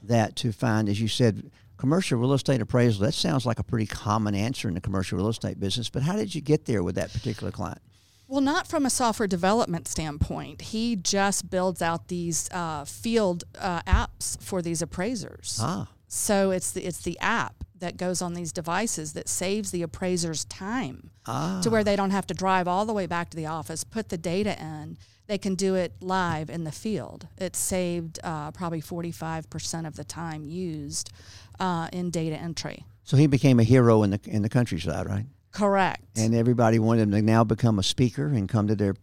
that 0.03 0.35
to 0.37 0.51
find, 0.51 0.89
as 0.89 0.99
you 0.99 1.07
said, 1.07 1.49
commercial 1.77 2.19
real 2.19 2.33
estate 2.33 2.59
appraisal? 2.61 3.05
That 3.05 3.13
sounds 3.13 3.45
like 3.45 3.59
a 3.59 3.63
pretty 3.63 3.85
common 3.85 4.35
answer 4.35 4.67
in 4.67 4.73
the 4.73 4.81
commercial 4.81 5.17
real 5.17 5.29
estate 5.29 5.59
business. 5.59 5.89
But 5.89 6.03
how 6.03 6.17
did 6.17 6.35
you 6.35 6.41
get 6.41 6.65
there 6.65 6.83
with 6.83 6.95
that 6.95 7.13
particular 7.13 7.51
client? 7.51 7.79
Well, 8.27 8.41
not 8.41 8.67
from 8.67 8.85
a 8.85 8.89
software 8.91 9.27
development 9.27 9.87
standpoint. 9.87 10.61
He 10.61 10.95
just 10.97 11.49
builds 11.49 11.81
out 11.81 12.09
these 12.09 12.47
uh, 12.51 12.83
field 12.85 13.43
uh, 13.57 13.81
apps 13.83 14.39
for 14.41 14.61
these 14.61 14.81
appraisers. 14.81 15.57
Ah, 15.61 15.87
So 16.07 16.51
it's 16.51 16.71
the 16.71 16.85
it's 16.85 17.01
the 17.01 17.17
app 17.19 17.63
that 17.79 17.97
goes 17.97 18.21
on 18.21 18.33
these 18.33 18.51
devices 18.51 19.13
that 19.13 19.27
saves 19.27 19.71
the 19.71 19.81
appraisers 19.81 20.45
time 20.45 21.11
ah, 21.25 21.59
to 21.63 21.69
where 21.69 21.83
they 21.83 21.95
don't 21.95 22.11
have 22.11 22.27
to 22.27 22.33
drive 22.33 22.67
all 22.67 22.85
the 22.85 22.93
way 22.93 23.05
back 23.05 23.29
to 23.31 23.37
the 23.37 23.45
office, 23.45 23.83
put 23.83 24.09
the 24.09 24.17
data 24.17 24.59
in. 24.61 24.97
They 25.27 25.37
can 25.37 25.55
do 25.55 25.75
it 25.75 25.93
live 26.01 26.49
in 26.49 26.63
the 26.63 26.71
field. 26.71 27.27
It 27.37 27.55
saved 27.55 28.19
uh, 28.23 28.51
probably 28.51 28.81
45% 28.81 29.85
of 29.85 29.95
the 29.95 30.03
time 30.03 30.43
used 30.43 31.11
uh, 31.59 31.87
in 31.93 32.09
data 32.09 32.35
entry. 32.35 32.85
so 33.03 33.15
he 33.15 33.27
became 33.27 33.59
a 33.59 33.63
hero 33.63 34.01
in 34.03 34.11
the 34.11 34.19
in 34.25 34.41
the 34.41 34.49
countryside, 34.49 35.05
right? 35.05 35.25
Correct. 35.51 36.03
And 36.17 36.35
everybody 36.35 36.79
wanted 36.79 37.03
him 37.03 37.11
to 37.11 37.21
now 37.21 37.43
become 37.43 37.79
a 37.79 37.83
speaker 37.83 38.27
and 38.27 38.47
come 38.47 38.67
to 38.67 38.75
their 38.75 38.95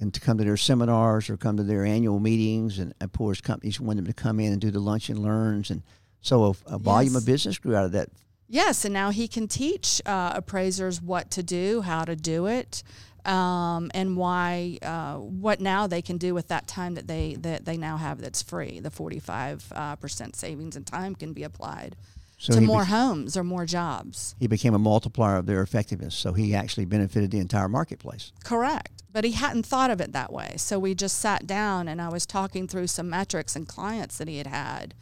and 0.00 0.12
to 0.14 0.20
come 0.20 0.38
to 0.38 0.44
their 0.44 0.56
seminars 0.56 1.28
or 1.28 1.36
come 1.36 1.56
to 1.58 1.62
their 1.62 1.84
annual 1.84 2.18
meetings. 2.18 2.78
And 2.78 2.94
of 3.00 3.12
course, 3.12 3.40
companies 3.40 3.78
wanted 3.78 4.04
them 4.04 4.06
to 4.06 4.14
come 4.14 4.40
in 4.40 4.52
and 4.52 4.60
do 4.60 4.70
the 4.70 4.80
lunch 4.80 5.10
and 5.10 5.18
learns. 5.18 5.70
And 5.70 5.82
so 6.20 6.44
a, 6.44 6.74
a 6.74 6.78
volume 6.78 7.12
Yes. 7.14 7.22
of 7.22 7.26
business 7.26 7.58
grew 7.58 7.74
out 7.76 7.84
of 7.86 7.92
that. 7.92 8.08
Yes, 8.48 8.84
and 8.84 8.92
now 8.92 9.10
he 9.10 9.28
can 9.28 9.46
teach 9.46 10.02
uh, 10.06 10.32
appraisers 10.34 11.00
what 11.00 11.30
to 11.32 11.42
do, 11.42 11.82
how 11.82 12.04
to 12.04 12.16
do 12.16 12.46
it, 12.46 12.82
um, 13.24 13.90
and 13.94 14.16
why 14.16 14.78
uh, 14.82 15.16
what 15.16 15.60
now 15.60 15.86
they 15.86 16.02
can 16.02 16.16
do 16.18 16.34
with 16.34 16.48
that 16.48 16.66
time 16.66 16.94
that 16.94 17.06
they 17.06 17.34
that 17.40 17.64
they 17.64 17.76
now 17.76 17.96
have 17.96 18.20
that's 18.20 18.42
free. 18.42 18.80
The 18.80 18.90
forty 18.90 19.18
five 19.20 19.64
uh, 19.72 19.96
percent 19.96 20.34
savings 20.36 20.76
in 20.76 20.84
time 20.84 21.14
can 21.14 21.32
be 21.32 21.42
applied 21.44 21.94
So 22.38 22.54
to 22.54 22.60
more 22.60 22.82
be- 22.84 22.90
homes 22.90 23.36
or 23.36 23.44
more 23.44 23.66
jobs. 23.66 24.34
he 24.40 24.46
became 24.48 24.74
a 24.74 24.78
multiplier 24.78 25.36
of 25.36 25.46
their 25.46 25.62
effectiveness. 25.62 26.14
So 26.16 26.32
he 26.32 26.54
actually 26.54 26.86
benefited 26.86 27.30
the 27.30 27.38
entire 27.38 27.68
marketplace. 27.68 28.32
Correct. 28.42 29.02
But 29.12 29.24
he 29.24 29.32
hadn't 29.32 29.66
thought 29.66 29.90
of 29.90 30.00
it 30.00 30.12
that 30.12 30.32
way. 30.32 30.54
So 30.56 30.78
we 30.78 30.94
just 30.94 31.18
sat 31.18 31.46
down 31.46 31.88
and 31.88 32.00
I 32.00 32.08
was 32.08 32.24
talking 32.26 32.66
through 32.66 32.86
some 32.88 33.10
metrics 33.10 33.54
and 33.54 33.66
clients 33.68 34.18
that 34.18 34.28
he 34.28 34.38
had 34.38 34.46
had. 34.46 34.94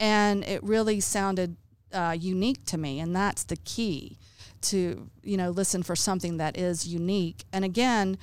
And 0.00 0.42
it 0.42 0.60
really 0.64 0.98
sounded 0.98 1.56
uh, 1.92 2.16
unique 2.18 2.64
to 2.66 2.78
me. 2.78 2.98
And 2.98 3.14
that's 3.14 3.44
the 3.44 3.56
key 3.56 4.18
to, 4.62 5.08
you 5.22 5.36
know, 5.36 5.50
listen 5.50 5.84
for 5.84 5.94
something 5.94 6.38
that 6.38 6.56
is 6.56 6.88
unique. 6.88 7.44
And 7.52 7.64
again, 7.64 8.18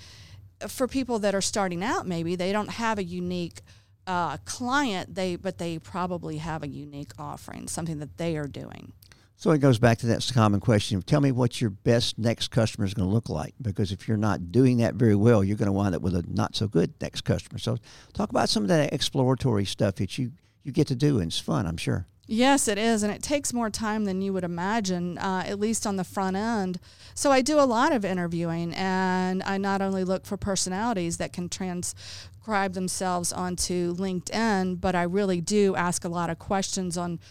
for 0.68 0.88
people 0.88 1.20
that 1.20 1.34
are 1.34 1.42
starting 1.42 1.84
out, 1.84 2.06
maybe 2.06 2.36
they 2.36 2.52
don't 2.52 2.72
have 2.72 2.98
a 2.98 3.04
unique 3.04 3.62
uh, 4.08 4.38
client, 4.46 5.16
they 5.16 5.36
but 5.36 5.58
they 5.58 5.78
probably 5.78 6.38
have 6.38 6.64
a 6.64 6.68
unique 6.68 7.12
offering, 7.20 7.68
something 7.68 8.00
that 8.00 8.18
they 8.18 8.38
are 8.38 8.48
doing. 8.48 8.94
So 9.40 9.52
it 9.52 9.60
goes 9.60 9.78
back 9.78 10.00
to 10.00 10.08
that 10.08 10.28
common 10.34 10.60
question. 10.60 11.00
Tell 11.04 11.22
me 11.22 11.32
what 11.32 11.62
your 11.62 11.70
best 11.70 12.18
next 12.18 12.50
customer 12.50 12.86
is 12.86 12.96
going 12.96 13.08
to 13.08 13.14
look 13.14 13.30
like. 13.30 13.54
Because 13.62 13.92
if 13.92 14.08
you're 14.08 14.18
not 14.18 14.52
doing 14.52 14.78
that 14.78 14.96
very 14.96 15.16
well, 15.16 15.44
you're 15.44 15.58
going 15.58 15.68
to 15.68 15.74
wind 15.74 15.94
up 15.94 16.02
with 16.02 16.16
a 16.16 16.24
not 16.28 16.56
so 16.56 16.68
good 16.68 16.94
next 17.02 17.22
customer. 17.22 17.60
So 17.60 17.78
talk 18.14 18.32
about 18.32 18.50
some 18.50 18.64
of 18.64 18.70
that 18.70 18.94
exploratory 18.94 19.66
stuff 19.66 19.96
that 19.96 20.18
you, 20.18 20.32
you 20.68 20.74
get 20.74 20.88
to 20.88 20.96
do, 20.96 21.20
and 21.20 21.32
it's 21.32 21.40
fun, 21.40 21.66
I'm 21.66 21.78
sure. 21.78 22.06
Yes, 22.30 22.68
it 22.68 22.78
is, 22.78 23.04
and 23.04 23.12
it 23.12 23.24
takes 23.24 23.54
more 23.54 23.70
time 23.70 24.04
than 24.04 24.22
you 24.22 24.34
would 24.34 24.44
imagine, 24.44 25.18
uh, 25.18 25.44
at 25.48 25.62
least 25.62 25.88
on 25.88 25.96
the 25.96 26.04
front 26.04 26.36
end. 26.36 26.78
So 27.16 27.32
I 27.32 27.42
do 27.42 27.58
a 27.58 27.62
lot 27.62 27.94
of 27.94 28.04
interviewing, 28.04 28.74
and 28.76 29.42
I 29.44 29.58
not 29.58 29.82
only 29.82 30.04
look 30.04 30.26
for 30.26 30.36
personalities 30.36 31.18
that 31.18 31.32
can 31.32 31.48
transcribe 31.48 32.74
themselves 32.74 33.32
onto 33.32 33.96
LinkedIn, 33.96 34.82
but 34.82 34.94
I 34.94 35.04
really 35.04 35.40
do 35.40 35.74
ask 35.78 36.04
a 36.04 36.10
lot 36.10 36.30
of 36.30 36.38
questions 36.38 36.98
on 36.98 37.22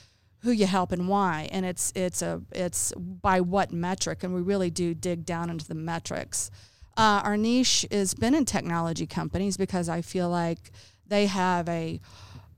who 0.41 0.51
you 0.51 0.67
help 0.67 0.93
and 0.93 1.09
why, 1.09 1.49
and 1.53 1.67
it's 1.67 1.93
it's 1.95 2.23
a 2.23 2.41
it's 2.53 2.93
by 2.97 3.41
what 3.43 3.73
metric, 3.73 4.23
and 4.23 4.35
we 4.35 4.41
really 4.41 4.71
do 4.71 4.95
dig 4.95 5.27
down 5.27 5.51
into 5.51 5.67
the 5.67 5.75
metrics. 5.75 6.51
Uh, 6.97 7.21
our 7.23 7.37
niche 7.37 7.85
has 7.91 8.15
been 8.15 8.35
in 8.35 8.47
technology 8.47 9.07
companies 9.07 9.59
because 9.59 9.91
I 9.91 10.01
feel 10.01 10.31
like 10.31 10.71
they 11.07 11.27
have 11.27 11.69
a 11.69 12.01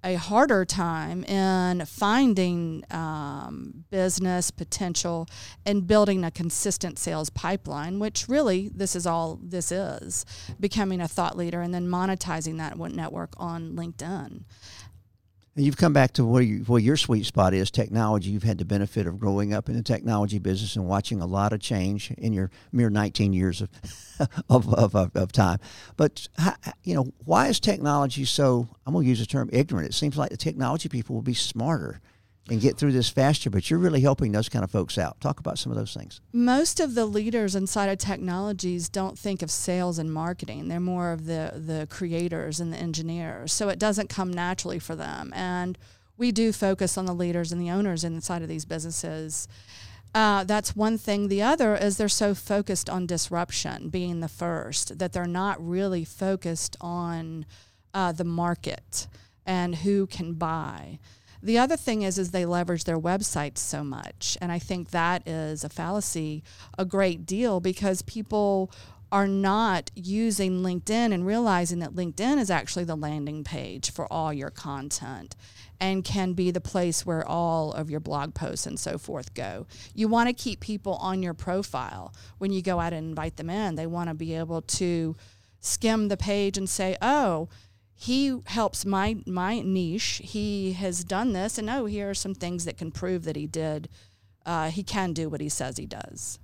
a 0.05 0.14
harder 0.14 0.64
time 0.64 1.25
in 1.25 1.85
finding 1.85 2.85
um, 2.90 3.85
business 3.90 4.50
potential 4.50 5.26
and 5.67 5.87
building 5.87 6.25
a 6.25 6.31
consistent 6.31 6.99
sales 6.99 7.31
pipeline, 7.31 7.99
which 7.99 8.28
really 8.28 8.69
this 8.69 8.95
is 8.95 9.07
all 9.07 9.38
this 9.43 9.73
is 9.73 10.25
becoming 10.61 11.00
a 11.00 11.09
thought 11.09 11.37
leader 11.37 11.61
and 11.61 11.75
then 11.75 11.88
monetizing 11.88 12.59
that 12.59 12.78
network 12.78 13.31
on 13.37 13.75
LinkedIn. 13.75 14.45
And 15.59 15.67
you've 15.67 15.77
come 15.77 15.93
back 15.93 16.12
to 16.12 16.25
where, 16.25 16.41
you, 16.41 16.59
where 16.69 16.81
your 16.81 16.97
sweet 16.97 17.27
spot 17.27 17.53
is 17.53 17.69
technology. 17.69 18.31
You've 18.31 18.45
had 18.45 18.59
the 18.59 18.65
benefit 18.65 19.09
of 19.09 19.19
growing 19.19 19.53
up 19.53 19.69
in 19.69 19.75
the 19.75 19.83
technology 19.83 20.38
business 20.38 20.77
and 20.77 20.87
watching 20.87 21.21
a 21.21 21.27
lot 21.27 21.53
of 21.53 21.59
change 21.59 22.12
in 22.12 22.33
your 22.33 22.53
mere 22.71 22.91
19 22.91 23.33
years 23.33 23.61
of, 23.61 23.69
of, 24.49 24.73
of, 24.73 24.95
of, 24.95 25.17
of 25.17 25.33
time. 25.33 25.59
But, 25.97 26.29
you 26.85 26.95
know, 26.95 27.12
why 27.25 27.49
is 27.49 27.59
technology 27.59 28.25
so, 28.25 28.69
I'm 28.87 28.93
going 28.93 29.07
to 29.07 29.09
use 29.09 29.19
the 29.19 29.27
term 29.27 29.50
ignorant? 29.53 29.88
It 29.88 29.95
seems 29.95 30.17
like 30.17 30.31
the 30.31 30.37
technology 30.37 30.88
people 30.88 31.17
will 31.17 31.23
be 31.23 31.35
smarter 31.35 32.00
and 32.50 32.61
get 32.61 32.76
through 32.76 32.93
this 32.93 33.09
faster, 33.09 33.50
but 33.50 33.71
you're 33.71 33.78
really 33.78 34.00
helping 34.00 34.33
those 34.33 34.49
kind 34.49 34.64
of 34.64 34.71
folks 34.71 34.99
out. 34.99 35.21
Talk 35.21 35.40
about 35.40 35.59
some 35.59 35.73
of 35.73 35.78
those 35.78 35.95
things. 35.95 36.21
Most 36.33 36.81
of 36.81 36.95
the 36.95 37.07
leaders 37.07 37.55
inside 37.55 37.88
of 37.88 37.99
technologies 37.99 38.88
don't 38.88 39.19
think 39.19 39.43
of 39.43 39.50
sales 39.50 39.99
and 39.99 40.12
marketing. 40.12 40.69
They're 40.69 40.81
more 40.81 41.12
of 41.12 41.26
the 41.26 41.52
the 41.55 41.87
creators 41.90 42.61
and 42.61 42.73
the 42.73 42.78
engineers. 42.78 43.52
So 43.52 43.69
it 43.69 43.78
doesn't 43.78 44.09
come 44.09 44.33
naturally 44.33 44.78
for 44.78 44.95
them. 44.97 45.33
And 45.35 45.78
we 46.17 46.33
do 46.33 46.52
focus 46.52 46.99
on 46.99 47.07
the 47.07 47.14
leaders 47.14 47.52
and 47.52 47.61
the 47.61 47.71
owners 47.71 48.05
inside 48.05 48.43
of 48.43 48.49
these 48.49 48.64
businesses. 48.64 49.49
Uh, 50.14 50.43
that's 50.45 50.75
one 50.75 50.99
thing. 50.99 51.28
The 51.28 51.43
other 51.43 51.76
is 51.76 51.97
they're 51.97 52.09
so 52.09 52.35
focused 52.35 52.88
on 52.88 53.07
disruption, 53.07 53.88
being 53.88 54.21
the 54.21 54.28
first, 54.28 54.99
that 54.99 55.12
they're 55.12 55.26
not 55.26 55.64
really 55.64 56.05
focused 56.05 56.76
on 56.81 57.47
uh, 57.95 58.12
the 58.12 58.25
market 58.25 59.07
and 59.47 59.76
who 59.76 60.07
can 60.07 60.35
buy. 60.35 60.99
The 61.42 61.59
other 61.59 61.76
thing 61.76 62.02
is 62.02 62.18
is 62.18 62.30
they 62.30 62.47
leverage 62.47 62.85
their 62.85 62.99
websites 62.99 63.59
so 63.59 63.85
much, 63.85 64.37
and 64.40 64.50
I 64.50 64.59
think 64.59 64.90
that 64.90 65.26
is 65.26 65.64
a 65.64 65.68
fallacy 65.68 66.42
a 66.76 66.85
great 66.85 67.26
deal 67.26 67.61
because 67.61 68.02
people 68.02 68.71
are 69.11 69.28
not 69.28 69.90
using 69.95 70.62
LinkedIn 70.62 71.14
and 71.14 71.26
realizing 71.26 71.78
that 71.78 71.95
LinkedIn 71.95 72.38
is 72.38 72.50
actually 72.50 72.85
the 72.85 72.97
landing 72.97 73.42
page 73.42 73.90
for 73.90 74.11
all 74.12 74.33
your 74.33 74.50
content 74.50 75.35
and 75.80 76.04
can 76.04 76.33
be 76.33 76.50
the 76.50 76.61
place 76.61 77.07
where 77.07 77.26
all 77.26 77.73
of 77.73 77.88
your 77.88 78.00
blog 78.00 78.35
posts 78.35 78.66
and 78.66 78.78
so 78.78 78.99
forth 78.99 79.33
go. 79.33 79.66
You 79.95 80.09
want 80.09 80.28
to 80.28 80.33
keep 80.33 80.61
people 80.61 80.95
on 80.97 81.23
your 81.23 81.35
profile 81.35 82.12
when 82.38 82.52
you 82.52 82.61
go 82.61 82.80
out 82.80 82.92
and 82.92 83.09
invite 83.09 83.37
them 83.37 83.49
in. 83.49 83.76
They 83.76 83.87
want 83.87 84.09
to 84.09 84.14
be 84.14 84.35
able 84.35 84.62
to 84.62 85.16
skim 85.61 86.09
the 86.09 86.16
page 86.16 86.59
and 86.59 86.68
say, 86.68 86.97
"Oh, 87.00 87.49
he 88.00 88.40
helps 88.47 88.87
my 88.87 89.17
my 89.26 89.59
niche. 89.61 90.23
He 90.25 90.73
has 90.75 91.02
done 91.02 91.33
this, 91.33 91.59
and 91.59 91.69
oh, 91.69 91.87
here 91.87 92.09
are 92.09 92.14
some 92.14 92.33
things 92.33 92.64
that 92.64 92.78
can 92.78 92.93
prove 92.93 93.25
that 93.25 93.35
he 93.35 93.49
did. 93.49 93.88
Uh, 94.47 94.71
he 94.71 94.85
can 94.85 95.12
do 95.12 95.28
what 95.28 95.40
he 95.40 95.49
says 95.49 95.76
he 95.76 95.85
does. 95.85 96.38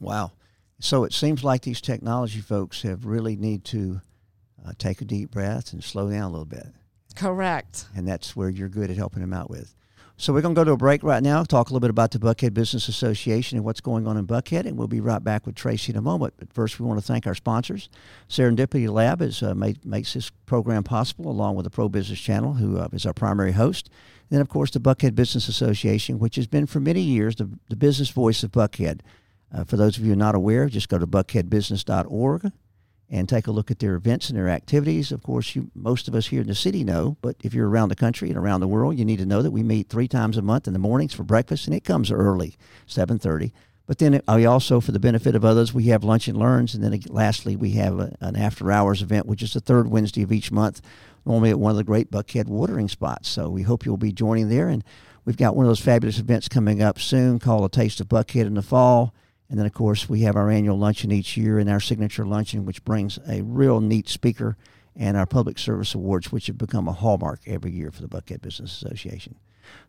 Wow. 0.00 0.30
So 0.78 1.02
it 1.02 1.12
seems 1.12 1.42
like 1.42 1.62
these 1.62 1.80
technology 1.80 2.40
folks 2.40 2.82
have 2.82 3.04
really 3.04 3.34
need 3.34 3.64
to 3.64 4.00
uh, 4.64 4.72
take 4.78 5.00
a 5.00 5.04
deep 5.04 5.32
breath 5.32 5.72
and 5.72 5.82
slow 5.82 6.08
down 6.08 6.22
a 6.22 6.30
little 6.30 6.44
bit. 6.44 6.68
Correct. 7.16 7.86
and 7.96 8.06
that's 8.06 8.36
where 8.36 8.48
you're 8.48 8.68
good 8.68 8.90
at 8.90 8.96
helping 8.96 9.22
them 9.22 9.32
out 9.32 9.50
with. 9.50 9.74
So 10.18 10.32
we're 10.32 10.40
going 10.40 10.54
to 10.54 10.58
go 10.58 10.64
to 10.64 10.72
a 10.72 10.76
break 10.78 11.02
right 11.02 11.22
now, 11.22 11.44
talk 11.44 11.68
a 11.68 11.74
little 11.74 11.80
bit 11.80 11.90
about 11.90 12.10
the 12.10 12.18
Buckhead 12.18 12.54
Business 12.54 12.88
Association 12.88 13.58
and 13.58 13.66
what's 13.66 13.82
going 13.82 14.06
on 14.06 14.16
in 14.16 14.26
Buckhead, 14.26 14.64
and 14.64 14.78
we'll 14.78 14.88
be 14.88 15.00
right 15.00 15.22
back 15.22 15.44
with 15.44 15.54
Tracy 15.54 15.92
in 15.92 15.98
a 15.98 16.00
moment. 16.00 16.32
But 16.38 16.50
first, 16.54 16.80
we 16.80 16.86
want 16.86 16.98
to 16.98 17.04
thank 17.04 17.26
our 17.26 17.34
sponsors. 17.34 17.90
Serendipity 18.26 18.88
Lab 18.88 19.20
is, 19.20 19.42
uh, 19.42 19.54
made, 19.54 19.84
makes 19.84 20.14
this 20.14 20.30
program 20.46 20.84
possible, 20.84 21.30
along 21.30 21.56
with 21.56 21.64
the 21.64 21.70
Pro 21.70 21.90
Business 21.90 22.18
Channel, 22.18 22.54
who 22.54 22.78
uh, 22.78 22.88
is 22.94 23.04
our 23.04 23.12
primary 23.12 23.52
host. 23.52 23.90
And 24.30 24.36
then, 24.36 24.40
of 24.40 24.48
course, 24.48 24.70
the 24.70 24.80
Buckhead 24.80 25.14
Business 25.14 25.48
Association, 25.48 26.18
which 26.18 26.36
has 26.36 26.46
been 26.46 26.64
for 26.64 26.80
many 26.80 27.02
years 27.02 27.36
the, 27.36 27.50
the 27.68 27.76
business 27.76 28.08
voice 28.08 28.42
of 28.42 28.52
Buckhead. 28.52 29.00
Uh, 29.54 29.64
for 29.64 29.76
those 29.76 29.98
of 29.98 30.06
you 30.06 30.16
not 30.16 30.34
aware, 30.34 30.66
just 30.70 30.88
go 30.88 30.98
to 30.98 31.06
buckheadbusiness.org 31.06 32.52
and 33.08 33.28
take 33.28 33.46
a 33.46 33.52
look 33.52 33.70
at 33.70 33.78
their 33.78 33.94
events 33.94 34.28
and 34.28 34.38
their 34.38 34.48
activities. 34.48 35.12
Of 35.12 35.22
course, 35.22 35.54
you, 35.54 35.70
most 35.74 36.08
of 36.08 36.14
us 36.14 36.26
here 36.26 36.40
in 36.40 36.48
the 36.48 36.54
city 36.54 36.82
know, 36.82 37.16
but 37.22 37.36
if 37.42 37.54
you're 37.54 37.68
around 37.68 37.88
the 37.88 37.96
country 37.96 38.28
and 38.28 38.38
around 38.38 38.60
the 38.60 38.68
world, 38.68 38.98
you 38.98 39.04
need 39.04 39.18
to 39.18 39.26
know 39.26 39.42
that 39.42 39.52
we 39.52 39.62
meet 39.62 39.88
three 39.88 40.08
times 40.08 40.36
a 40.36 40.42
month 40.42 40.66
in 40.66 40.72
the 40.72 40.78
mornings 40.78 41.14
for 41.14 41.22
breakfast, 41.22 41.66
and 41.66 41.74
it 41.74 41.84
comes 41.84 42.10
early, 42.10 42.56
7.30. 42.88 43.52
But 43.86 43.98
then 43.98 44.20
we 44.26 44.44
also, 44.44 44.80
for 44.80 44.90
the 44.90 44.98
benefit 44.98 45.36
of 45.36 45.44
others, 45.44 45.72
we 45.72 45.84
have 45.84 46.02
lunch 46.02 46.26
and 46.26 46.36
learns, 46.36 46.74
and 46.74 46.82
then 46.82 47.00
lastly, 47.08 47.54
we 47.54 47.70
have 47.72 48.00
a, 48.00 48.16
an 48.20 48.34
after-hours 48.34 49.00
event, 49.00 49.26
which 49.26 49.42
is 49.42 49.52
the 49.52 49.60
third 49.60 49.88
Wednesday 49.88 50.22
of 50.22 50.32
each 50.32 50.50
month, 50.50 50.80
normally 51.24 51.50
at 51.50 51.60
one 51.60 51.70
of 51.70 51.76
the 51.76 51.84
great 51.84 52.10
Buckhead 52.10 52.46
watering 52.46 52.88
spots. 52.88 53.28
So 53.28 53.48
we 53.48 53.62
hope 53.62 53.86
you'll 53.86 53.96
be 53.96 54.12
joining 54.12 54.48
there, 54.48 54.68
and 54.68 54.82
we've 55.24 55.36
got 55.36 55.54
one 55.54 55.66
of 55.66 55.70
those 55.70 55.80
fabulous 55.80 56.18
events 56.18 56.48
coming 56.48 56.82
up 56.82 56.98
soon 56.98 57.38
called 57.38 57.64
A 57.64 57.68
Taste 57.68 58.00
of 58.00 58.08
Buckhead 58.08 58.46
in 58.46 58.54
the 58.54 58.62
fall. 58.62 59.14
And 59.48 59.58
then, 59.58 59.66
of 59.66 59.72
course, 59.72 60.08
we 60.08 60.22
have 60.22 60.36
our 60.36 60.50
annual 60.50 60.78
luncheon 60.78 61.12
each 61.12 61.36
year 61.36 61.58
and 61.58 61.70
our 61.70 61.80
signature 61.80 62.26
luncheon, 62.26 62.64
which 62.64 62.84
brings 62.84 63.18
a 63.28 63.42
real 63.42 63.80
neat 63.80 64.08
speaker, 64.08 64.56
and 64.96 65.16
our 65.16 65.26
public 65.26 65.58
service 65.58 65.94
awards, 65.94 66.32
which 66.32 66.46
have 66.46 66.58
become 66.58 66.88
a 66.88 66.92
hallmark 66.92 67.40
every 67.46 67.70
year 67.70 67.90
for 67.90 68.02
the 68.02 68.08
Buckhead 68.08 68.40
Business 68.40 68.82
Association. 68.82 69.36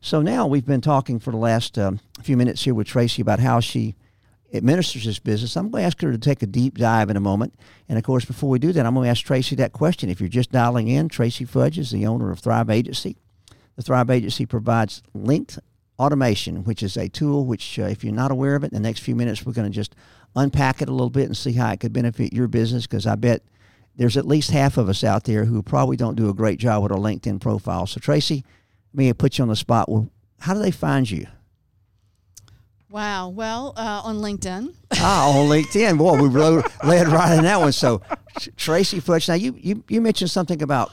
So 0.02 0.22
now 0.22 0.48
we've 0.48 0.66
been 0.66 0.82
talking 0.82 1.20
for 1.20 1.32
the 1.32 1.38
last 1.38 1.78
um, 1.78 2.00
few 2.22 2.36
minutes 2.38 2.64
here 2.64 2.74
with 2.74 2.88
Tracy 2.88 3.22
about 3.22 3.40
how 3.40 3.60
she 3.60 3.96
administers 4.54 5.06
this 5.06 5.20
business. 5.20 5.56
I'm 5.56 5.70
going 5.70 5.82
to 5.82 5.88
ask 5.88 6.02
her 6.02 6.12
to 6.12 6.18
take 6.18 6.42
a 6.42 6.48
deep 6.48 6.78
dive 6.78 7.10
in 7.10 7.18
a 7.18 7.22
moment. 7.22 7.54
And 7.90 7.98
of 7.98 8.04
course, 8.04 8.26
before 8.26 8.50
we 8.50 8.60
do 8.60 8.72
that, 8.72 8.86
I'm 8.86 8.94
going 8.94 9.06
to 9.06 9.10
ask 9.12 9.26
Tracy 9.26 9.56
that 9.58 9.74
question. 9.74 10.10
If 10.10 10.20
you're 10.20 10.30
just 10.30 10.52
dialing 10.52 10.88
in, 10.88 11.10
Tracy 11.10 11.46
Fudge 11.46 11.78
is 11.78 11.92
the 11.92 12.06
owner 12.06 12.32
of 12.32 12.40
Thrive 12.40 12.70
Agency. 12.70 13.18
The 13.76 13.84
Thrive 13.84 14.10
Agency 14.10 14.46
provides 14.46 15.04
linked 15.14 15.60
automation, 16.00 16.64
which 16.64 16.84
is 16.84 16.98
a 16.98 17.10
tool 17.10 17.46
which, 17.46 17.80
uh, 17.80 17.84
if 17.84 18.04
you're 18.04 18.14
not 18.14 18.32
aware 18.32 18.56
of 18.56 18.64
it, 18.64 18.72
in 18.72 18.76
the 18.76 18.88
next 18.88 19.00
few 19.00 19.16
minutes, 19.16 19.46
we're 19.46 19.54
going 19.54 19.70
to 19.70 19.76
just 19.76 19.96
unpack 20.36 20.82
it 20.82 20.90
a 20.90 20.92
little 20.92 21.10
bit 21.10 21.26
and 21.26 21.36
see 21.36 21.54
how 21.54 21.72
it 21.72 21.80
could 21.80 21.94
benefit 21.94 22.34
your 22.34 22.48
business 22.48 22.86
because 22.86 23.08
I 23.08 23.16
bet 23.16 23.42
there's 23.96 24.18
at 24.18 24.28
least 24.28 24.52
half 24.52 24.78
of 24.78 24.90
us 24.90 25.04
out 25.04 25.24
there 25.24 25.46
who 25.46 25.64
probably 25.64 25.98
don't 25.98 26.16
do 26.16 26.30
a 26.30 26.34
great 26.34 26.60
job 26.60 26.84
with 26.84 26.92
a 26.92 26.96
LinkedIn 26.96 27.42
profile. 27.42 27.88
So, 27.88 28.00
Tracy, 28.00 28.44
let 28.94 28.98
me 28.98 29.14
put 29.14 29.38
you 29.38 29.42
on 29.42 29.50
the 29.50 29.56
spot. 29.56 29.90
Well, 29.90 30.10
how 30.40 30.54
do 30.54 30.60
they 30.60 30.72
find 30.72 31.10
you? 31.10 31.28
Wow. 32.90 33.30
Well, 33.30 33.74
uh, 33.76 34.02
on 34.04 34.18
LinkedIn. 34.18 34.74
ah, 34.94 35.30
on 35.30 35.48
LinkedIn. 35.50 35.98
Boy, 35.98 36.22
we 36.22 36.30
led 36.88 37.08
right 37.08 37.38
in 37.38 37.44
that 37.44 37.60
one. 37.60 37.72
So, 37.72 38.02
Tracy 38.56 39.00
Fudge, 39.00 39.28
now 39.28 39.34
you, 39.34 39.56
you, 39.58 39.84
you 39.90 40.00
mentioned 40.00 40.30
something 40.30 40.62
about 40.62 40.92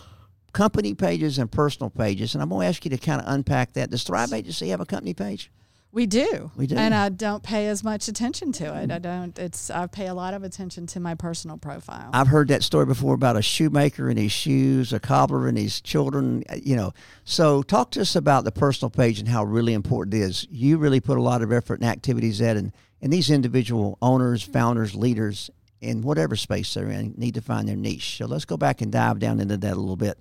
company 0.55 0.95
pages 0.95 1.39
and 1.39 1.53
personal 1.53 1.91
pages, 1.91 2.35
and 2.35 2.43
I'm 2.43 2.49
going 2.49 2.63
to 2.63 2.69
ask 2.69 2.83
you 2.87 2.91
to 2.93 2.99
kind 2.99 3.21
of 3.21 3.29
unpack 3.29 3.75
that. 3.75 3.91
Does 3.91 4.05
Thrive 4.05 4.33
Agency 4.33 4.71
have 4.71 4.81
a 4.81 4.87
company 4.87 5.13
page? 5.13 5.51
We 5.95 6.07
do. 6.07 6.51
We 6.57 6.67
do. 6.67 6.75
And 6.77 6.93
I 6.93 7.09
don't 7.09 7.45
pay 7.45 7.69
as 7.69 7.85
much 7.85 8.09
attention 8.09 8.51
to 8.53 8.65
it. 8.83 8.91
I 8.91 8.99
don't 8.99 9.39
it's 9.39 9.71
I 9.71 9.87
pay 9.87 10.09
a 10.09 10.15
lot 10.15 10.35
of 10.35 10.43
attention 10.43 10.89
to 10.89 10.99
my 10.99 11.15
personal 11.15 11.57
profile. 11.57 12.11
I've 12.13 12.27
heard 12.27 12.49
that 12.49 12.65
story 12.65 12.85
before 12.85 13.15
about 13.15 13.37
a 13.37 13.43
shoemaker 13.43 14.09
and 14.09 14.19
his 14.19 14.33
shoes, 14.33 14.93
a 14.93 14.99
cobbler 14.99 15.47
and 15.47 15.57
his 15.57 15.81
children, 15.81 16.43
uh, 16.51 16.57
you 16.61 16.75
know. 16.75 16.95
So 17.23 17.63
talk 17.63 17.93
to 17.93 18.01
us 18.01 18.17
about 18.17 18.43
the 18.43 18.51
personal 18.51 18.91
page 18.91 19.21
and 19.21 19.29
how 19.29 19.45
really 19.45 19.73
important 19.73 20.15
it 20.15 20.23
is. 20.23 20.49
You 20.51 20.79
really 20.79 20.99
put 20.99 21.17
a 21.17 21.23
lot 21.23 21.43
of 21.43 21.53
effort 21.53 21.79
and 21.79 21.89
activities 21.89 22.43
at 22.43 22.57
and 22.57 22.73
and 23.01 23.13
these 23.13 23.31
individual 23.31 23.97
owners, 24.03 24.43
founders, 24.43 24.97
leaders 24.97 25.49
in 25.85 26.03
whatever 26.03 26.37
space 26.37 26.75
they're 26.75 26.91
in 26.91 27.15
need 27.17 27.35
to 27.35 27.41
find 27.41 27.69
their 27.69 27.77
niche. 27.77 28.17
So 28.19 28.27
let's 28.27 28.45
go 28.45 28.57
back 28.57 28.81
and 28.81 28.91
dive 28.91 29.19
down 29.19 29.41
into 29.41 29.57
that 29.57 29.73
a 29.73 29.81
little 29.81 29.97
bit. 29.97 30.19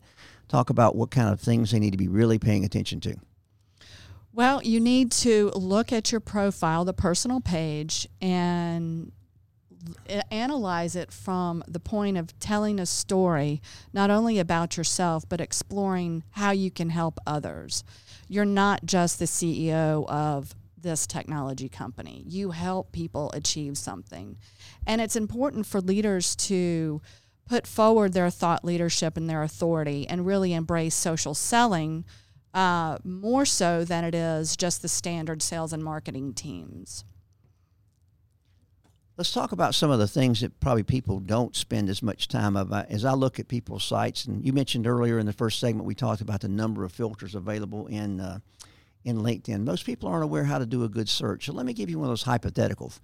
Talk 0.47 0.69
about 0.69 0.95
what 0.95 1.09
kind 1.09 1.29
of 1.29 1.39
things 1.39 1.71
they 1.71 1.79
need 1.79 1.91
to 1.91 1.97
be 1.97 2.07
really 2.07 2.37
paying 2.37 2.65
attention 2.65 2.99
to. 3.01 3.15
Well, 4.33 4.63
you 4.63 4.79
need 4.79 5.11
to 5.11 5.51
look 5.55 5.93
at 5.93 6.11
your 6.11 6.21
profile, 6.21 6.85
the 6.85 6.93
personal 6.93 7.39
page, 7.39 8.07
and 8.19 9.11
analyze 10.31 10.95
it 10.95 11.11
from 11.11 11.63
the 11.67 11.79
point 11.79 12.17
of 12.17 12.37
telling 12.39 12.79
a 12.79 12.85
story, 12.85 13.61
not 13.93 14.09
only 14.09 14.39
about 14.39 14.77
yourself, 14.77 15.27
but 15.27 15.41
exploring 15.41 16.23
how 16.31 16.51
you 16.51 16.71
can 16.71 16.89
help 16.89 17.19
others. 17.27 17.83
You're 18.27 18.45
not 18.45 18.85
just 18.85 19.19
the 19.19 19.25
CEO 19.25 20.07
of 20.07 20.55
this 20.83 21.07
technology 21.07 21.67
company, 21.67 22.23
you 22.27 22.51
help 22.51 22.91
people 22.91 23.31
achieve 23.33 23.77
something. 23.77 24.37
And 24.85 25.01
it's 25.01 25.15
important 25.15 25.65
for 25.65 25.81
leaders 25.81 26.35
to 26.35 27.01
put 27.45 27.65
forward 27.67 28.13
their 28.13 28.29
thought 28.29 28.63
leadership 28.63 29.17
and 29.17 29.29
their 29.29 29.43
authority 29.43 30.07
and 30.07 30.25
really 30.25 30.53
embrace 30.53 30.95
social 30.95 31.33
selling 31.33 32.05
uh, 32.53 32.99
more 33.03 33.45
so 33.45 33.83
than 33.83 34.03
it 34.03 34.13
is 34.13 34.55
just 34.55 34.81
the 34.81 34.87
standard 34.87 35.41
sales 35.41 35.73
and 35.73 35.83
marketing 35.83 36.33
teams. 36.33 37.03
Let's 39.15 39.31
talk 39.31 39.51
about 39.51 39.75
some 39.75 39.91
of 39.91 39.99
the 39.99 40.07
things 40.07 40.41
that 40.41 40.59
probably 40.59 40.81
people 40.81 41.19
don't 41.19 41.55
spend 41.55 41.87
as 41.87 42.01
much 42.01 42.27
time 42.27 42.55
about. 42.55 42.89
As 42.89 43.05
I 43.05 43.13
look 43.13 43.39
at 43.39 43.47
people's 43.47 43.83
sites, 43.83 44.25
and 44.25 44.43
you 44.43 44.53
mentioned 44.53 44.87
earlier 44.87 45.19
in 45.19 45.27
the 45.27 45.33
first 45.33 45.59
segment, 45.59 45.85
we 45.85 45.93
talked 45.93 46.21
about 46.21 46.41
the 46.41 46.47
number 46.47 46.83
of 46.83 46.91
filters 46.91 47.35
available 47.35 47.85
in 47.87 48.19
uh, 48.19 48.39
in 49.03 49.17
LinkedIn. 49.17 49.63
Most 49.63 49.85
people 49.85 50.09
aren't 50.09 50.23
aware 50.23 50.43
how 50.43 50.57
to 50.57 50.65
do 50.65 50.83
a 50.83 50.89
good 50.89 51.09
search. 51.09 51.45
So 51.45 51.53
let 51.53 51.65
me 51.65 51.73
give 51.73 51.89
you 51.89 51.99
one 51.99 52.05
of 52.05 52.11
those 52.11 52.23
hypotheticals. 52.23 52.99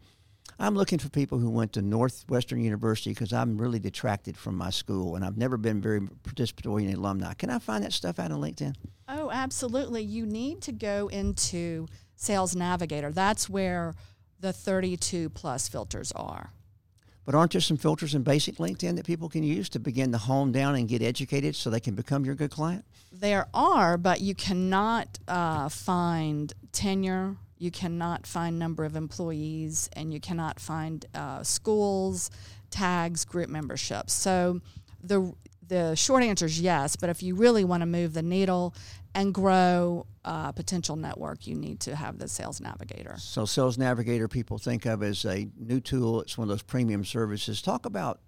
I'm 0.57 0.75
looking 0.75 0.99
for 0.99 1.09
people 1.09 1.39
who 1.39 1.49
went 1.49 1.73
to 1.73 1.81
Northwestern 1.81 2.61
University 2.61 3.11
because 3.11 3.31
I'm 3.31 3.57
really 3.57 3.79
detracted 3.79 4.35
from 4.37 4.55
my 4.55 4.71
school 4.71 5.15
and 5.15 5.23
I've 5.23 5.37
never 5.37 5.57
been 5.57 5.81
very 5.81 6.01
participatory 6.01 6.89
in 6.89 6.95
alumni. 6.95 7.33
Can 7.33 7.49
I 7.49 7.59
find 7.59 7.83
that 7.83 7.93
stuff 7.93 8.19
out 8.19 8.31
on 8.31 8.41
LinkedIn? 8.41 8.75
Oh, 9.07 9.29
absolutely. 9.31 10.01
You 10.01 10.25
need 10.25 10.61
to 10.63 10.71
go 10.71 11.07
into 11.07 11.87
Sales 12.15 12.55
Navigator. 12.55 13.11
That's 13.11 13.49
where 13.49 13.95
the 14.39 14.51
32 14.51 15.29
plus 15.29 15.69
filters 15.69 16.11
are. 16.13 16.51
But 17.25 17.35
aren't 17.35 17.51
there 17.51 17.61
some 17.61 17.77
filters 17.77 18.15
in 18.15 18.23
basic 18.23 18.55
LinkedIn 18.57 18.95
that 18.95 19.05
people 19.05 19.29
can 19.29 19.43
use 19.43 19.69
to 19.69 19.79
begin 19.79 20.11
to 20.11 20.17
hone 20.17 20.51
down 20.51 20.75
and 20.75 20.87
get 20.87 21.01
educated 21.01 21.55
so 21.55 21.69
they 21.69 21.79
can 21.79 21.93
become 21.93 22.25
your 22.25 22.35
good 22.35 22.51
client? 22.51 22.85
There 23.11 23.47
are, 23.53 23.97
but 23.97 24.21
you 24.21 24.35
cannot 24.35 25.19
uh, 25.27 25.69
find 25.69 26.53
tenure 26.71 27.37
you 27.59 27.71
cannot 27.71 28.25
find 28.25 28.57
number 28.57 28.85
of 28.85 28.95
employees 28.95 29.89
and 29.93 30.13
you 30.13 30.19
cannot 30.19 30.59
find 30.59 31.05
uh, 31.13 31.43
schools 31.43 32.31
tags 32.71 33.25
group 33.25 33.49
memberships. 33.49 34.13
So 34.13 34.61
the 35.03 35.33
the 35.67 35.93
short 35.93 36.23
answer 36.23 36.45
is 36.47 36.59
yes 36.59 36.95
but 36.95 37.09
if 37.09 37.21
you 37.21 37.35
really 37.35 37.63
want 37.63 37.81
to 37.81 37.85
move 37.85 38.13
the 38.13 38.23
needle 38.23 38.73
and 39.13 39.33
grow 39.33 40.07
a 40.25 40.51
potential 40.51 40.95
network 40.95 41.45
you 41.45 41.53
need 41.53 41.79
to 41.81 41.95
have 41.95 42.17
the 42.17 42.27
sales 42.27 42.59
navigator. 42.59 43.15
So 43.19 43.45
sales 43.45 43.77
navigator 43.77 44.27
people 44.27 44.57
think 44.57 44.85
of 44.85 45.03
as 45.03 45.25
a 45.25 45.47
new 45.57 45.79
tool. 45.79 46.21
It's 46.21 46.37
one 46.37 46.45
of 46.45 46.49
those 46.49 46.63
premium 46.63 47.03
services. 47.03 47.61
Talk 47.61 47.85
about 47.85 48.19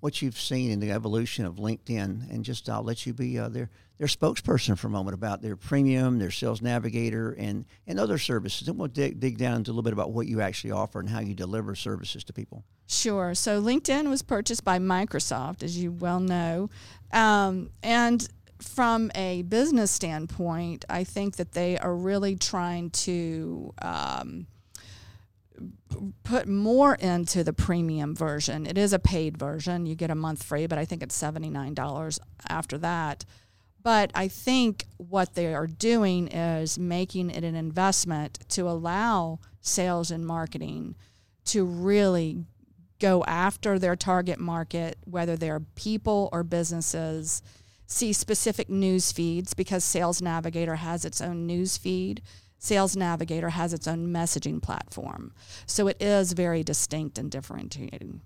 what 0.00 0.22
you've 0.22 0.38
seen 0.38 0.70
in 0.70 0.80
the 0.80 0.90
evolution 0.90 1.44
of 1.44 1.56
LinkedIn, 1.56 2.30
and 2.30 2.44
just 2.44 2.68
I'll 2.68 2.82
let 2.82 3.06
you 3.06 3.12
be 3.12 3.38
uh, 3.38 3.48
their 3.48 3.70
their 3.98 4.06
spokesperson 4.06 4.78
for 4.78 4.86
a 4.86 4.90
moment 4.90 5.14
about 5.14 5.42
their 5.42 5.56
premium, 5.56 6.18
their 6.18 6.30
sales 6.30 6.62
navigator, 6.62 7.32
and 7.32 7.66
and 7.86 8.00
other 8.00 8.18
services. 8.18 8.66
And 8.68 8.78
we'll 8.78 8.88
dig, 8.88 9.20
dig 9.20 9.38
down 9.38 9.56
into 9.56 9.70
a 9.70 9.72
little 9.72 9.82
bit 9.82 9.92
about 9.92 10.12
what 10.12 10.26
you 10.26 10.40
actually 10.40 10.72
offer 10.72 11.00
and 11.00 11.08
how 11.08 11.20
you 11.20 11.34
deliver 11.34 11.74
services 11.74 12.24
to 12.24 12.32
people. 12.32 12.64
Sure. 12.86 13.34
So 13.34 13.62
LinkedIn 13.62 14.08
was 14.08 14.22
purchased 14.22 14.64
by 14.64 14.78
Microsoft, 14.78 15.62
as 15.62 15.78
you 15.78 15.92
well 15.92 16.18
know, 16.18 16.70
um, 17.12 17.70
and 17.82 18.26
from 18.60 19.10
a 19.14 19.42
business 19.42 19.90
standpoint, 19.90 20.84
I 20.90 21.04
think 21.04 21.36
that 21.36 21.52
they 21.52 21.78
are 21.78 21.94
really 21.94 22.36
trying 22.36 22.90
to. 22.90 23.72
Um, 23.82 24.46
put 26.24 26.48
more 26.48 26.94
into 26.94 27.44
the 27.44 27.52
premium 27.52 28.14
version. 28.14 28.66
It 28.66 28.78
is 28.78 28.92
a 28.92 28.98
paid 28.98 29.36
version. 29.36 29.86
You 29.86 29.94
get 29.94 30.10
a 30.10 30.14
month 30.14 30.42
free, 30.42 30.66
but 30.66 30.78
I 30.78 30.84
think 30.84 31.02
it's 31.02 31.20
$79 31.20 32.18
after 32.48 32.78
that. 32.78 33.24
But 33.82 34.10
I 34.14 34.28
think 34.28 34.86
what 34.98 35.34
they 35.34 35.54
are 35.54 35.66
doing 35.66 36.28
is 36.28 36.78
making 36.78 37.30
it 37.30 37.44
an 37.44 37.54
investment 37.54 38.38
to 38.50 38.68
allow 38.68 39.38
sales 39.60 40.10
and 40.10 40.26
marketing 40.26 40.96
to 41.46 41.64
really 41.64 42.44
go 42.98 43.24
after 43.24 43.78
their 43.78 43.96
target 43.96 44.38
market, 44.38 44.98
whether 45.04 45.36
they're 45.36 45.60
people 45.60 46.28
or 46.32 46.42
businesses, 46.42 47.42
see 47.86 48.12
specific 48.12 48.68
news 48.68 49.10
feeds 49.10 49.54
because 49.54 49.82
Sales 49.82 50.20
Navigator 50.20 50.76
has 50.76 51.04
its 51.04 51.20
own 51.20 51.46
news 51.46 51.76
feed 51.76 52.22
Sales 52.60 52.94
Navigator 52.94 53.48
has 53.48 53.72
its 53.72 53.88
own 53.88 54.08
messaging 54.08 54.62
platform. 54.62 55.32
So 55.66 55.88
it 55.88 55.96
is 56.00 56.34
very 56.34 56.62
distinct 56.62 57.18
and 57.18 57.30
differentiating. 57.30 58.20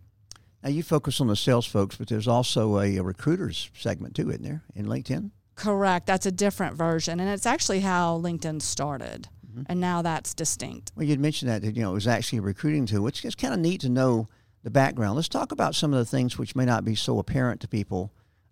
Now 0.63 0.71
you 0.71 0.83
focus 0.83 1.21
on 1.21 1.29
the 1.29 1.37
sales 1.37 1.67
folks, 1.67 1.97
but 1.97 2.09
there's 2.09 2.27
also 2.27 2.81
a, 2.81 2.97
a 2.97 3.03
recruiters 3.03 3.71
segment 3.75 4.17
too, 4.17 4.31
isn't 4.31 4.43
there, 4.43 4.65
in 4.75 4.87
LinkedIn? 4.87 5.31
Correct. 5.55 6.07
That's 6.07 6.27
a 6.27 6.33
different 6.33 6.77
version, 6.77 7.21
and 7.21 7.31
it's 7.31 7.47
actually 7.47 7.81
how 7.81 8.19
LinkedIn 8.19 8.61
started, 8.61 9.29
mm-hmm. 9.47 9.63
and 9.67 9.81
now 9.81 10.03
that's 10.03 10.35
distinct. 10.35 10.91
Well, 10.97 11.07
you'd 11.07 11.21
mentioned 11.21 11.51
that 11.51 11.63
you 11.63 11.83
know 11.83 11.93
it 11.93 11.95
was 11.95 12.09
actually 12.09 12.41
a 12.41 12.43
recruiting 12.43 12.87
tool, 12.87 13.03
which 13.03 13.25
is 13.25 13.37
kind 13.37 13.55
of 13.55 13.61
neat 13.61 13.83
to 13.83 13.89
know 13.89 14.29
the 14.65 14.71
background. 14.71 15.15
Let's 15.15 15.29
talk 15.29 15.53
about 15.53 15.77
some 15.77 15.93
of 15.93 15.99
the 15.99 16.05
things 16.05 16.39
which 16.39 16.57
may 16.57 16.65
not 16.65 16.85
be 16.85 16.97
so 16.97 17.21
apparent 17.21 17.61
to 17.61 17.69
people 17.69 18.11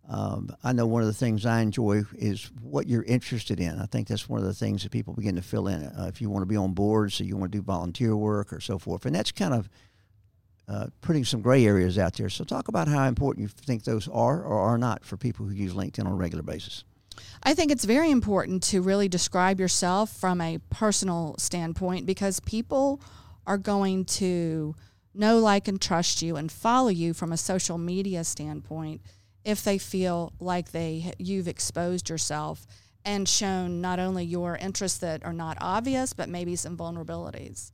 um, 0.09 0.55
I 0.65 0.73
know 0.73 0.87
one 0.87 1.03
of 1.03 1.07
the 1.07 1.15
things 1.15 1.47
I 1.47 1.61
enjoy 1.61 2.03
is 2.15 2.51
what 2.61 2.89
you're 2.89 3.05
interested 3.05 3.61
in. 3.61 3.79
I 3.79 3.87
think 3.87 4.09
that's 4.09 4.29
one 4.29 4.41
of 4.41 4.47
the 4.47 4.55
things 4.55 4.83
that 4.83 4.91
people 4.91 5.15
begin 5.15 5.37
to 5.37 5.43
fill 5.43 5.69
in. 5.69 5.85
Uh, 5.85 6.07
if 6.09 6.21
you 6.21 6.29
want 6.29 6.43
to 6.43 6.47
be 6.47 6.57
on 6.57 6.73
boards, 6.73 7.15
so 7.15 7.25
you 7.25 7.37
want 7.37 7.53
to 7.53 7.59
do 7.59 7.63
volunteer 7.63 8.17
work 8.17 8.53
or 8.53 8.61
so 8.61 8.79
forth, 8.79 9.07
and 9.07 9.15
that's 9.15 9.33
kind 9.33 9.55
of 9.55 9.69
uh, 10.69 10.87
putting 11.01 11.25
some 11.25 11.41
gray 11.41 11.65
areas 11.67 11.99
out 11.99 12.15
there. 12.15 12.29
So 12.29 12.45
talk 12.45 12.69
about 12.69 12.89
how 12.89 13.05
important 13.07 13.43
you 13.43 13.49
think 13.49 13.85
those 13.85 14.09
are 14.09 14.43
or 14.43 14.59
are 14.59 14.79
not 14.79 15.05
for 15.05 15.17
people 15.17 15.47
who 15.47 15.55
use 15.55 15.73
LinkedIn 15.73 16.05
on 16.05 16.13
a 16.13 16.17
regular 16.17 16.43
basis. 16.43 16.85
I 17.43 17.55
think 17.55 17.71
it's 17.71 17.85
very 17.85 18.11
important 18.11 18.63
to 18.65 18.81
really 18.81 19.09
describe 19.09 19.61
yourself 19.61 20.11
from 20.11 20.41
a 20.41 20.59
personal 20.71 21.37
standpoint 21.39 22.07
because 22.07 22.41
people 22.41 23.01
are 23.47 23.59
going 23.59 24.05
to 24.05 24.75
know, 25.15 25.39
like, 25.39 25.69
and 25.69 25.81
trust 25.81 26.23
you 26.23 26.37
and 26.37 26.51
follow 26.51 26.89
you 26.89 27.13
from 27.13 27.33
a 27.33 27.37
social 27.37 27.77
media 27.77 28.25
standpoint 28.25 29.03
if 29.45 29.65
they 29.65 29.79
feel 29.79 30.33
like 30.41 30.73
they 30.73 31.13
you've 31.19 31.49
exposed 31.49 32.09
yourself 32.09 32.67
and 33.05 33.29
shown 33.29 33.81
not 33.81 33.99
only 33.99 34.25
your 34.25 34.57
interests 34.57 34.99
that 34.99 35.25
are 35.25 35.33
not 35.33 35.59
obvious 35.61 36.13
but 36.13 36.29
maybe 36.29 36.57
some 36.57 36.77
vulnerabilities. 36.77 37.73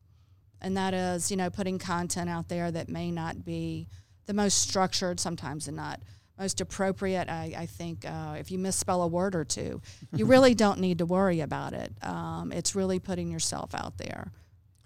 And 0.60 0.76
that 0.76 0.94
is 0.94 1.30
you 1.30 1.36
know 1.36 1.50
putting 1.50 1.78
content 1.78 2.30
out 2.30 2.48
there 2.48 2.70
that 2.70 2.88
may 2.88 3.10
not 3.10 3.44
be 3.44 3.88
the 4.26 4.34
most 4.34 4.60
structured 4.60 5.20
sometimes 5.20 5.68
and 5.68 5.76
not 5.76 6.00
most 6.38 6.60
appropriate. 6.60 7.28
I, 7.28 7.54
I 7.56 7.66
think 7.66 8.04
uh, 8.04 8.36
if 8.38 8.50
you 8.50 8.58
misspell 8.58 9.02
a 9.02 9.08
word 9.08 9.34
or 9.34 9.44
two 9.44 9.82
you 10.14 10.24
really 10.26 10.54
don't 10.54 10.80
need 10.80 10.98
to 10.98 11.06
worry 11.06 11.40
about 11.40 11.74
it. 11.74 11.92
Um, 12.02 12.52
it's 12.52 12.74
really 12.74 12.98
putting 12.98 13.30
yourself 13.30 13.74
out 13.74 13.98
there. 13.98 14.32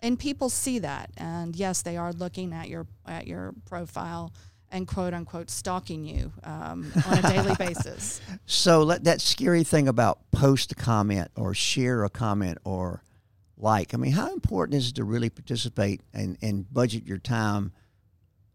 And 0.01 0.19
people 0.19 0.49
see 0.49 0.81
that. 0.81 1.11
And 1.17 1.55
yes 1.55 1.83
they 1.83 1.97
are 1.97 2.13
looking 2.13 2.53
at 2.53 2.69
your 2.69 2.87
at 3.07 3.29
your 3.29 3.55
profile 3.67 4.33
and 4.73 4.89
quote 4.89 5.15
unquote 5.15 5.51
stalking 5.51 6.05
you 6.05 6.33
um, 6.43 6.91
on 7.07 7.19
a 7.19 7.23
daily 7.23 7.55
basis. 7.57 8.21
So 8.45 8.83
let, 8.83 9.05
that 9.05 9.21
scary 9.21 9.65
thing 9.65 9.89
about 9.89 10.19
post 10.31 10.73
a 10.73 10.75
comment 10.75 11.31
or 11.37 11.55
share 11.55 12.05
a 12.05 12.11
comment 12.11 12.59
or 12.65 13.03
like. 13.57 13.95
I 13.95 13.97
mean, 13.97 14.13
how 14.13 14.33
important 14.33 14.77
is 14.77 14.89
it 14.89 14.97
to 14.97 15.05
really 15.05 15.31
participate 15.31 16.01
and, 16.13 16.37
and 16.43 16.71
budget 16.73 17.05
your 17.07 17.19
time 17.19 17.73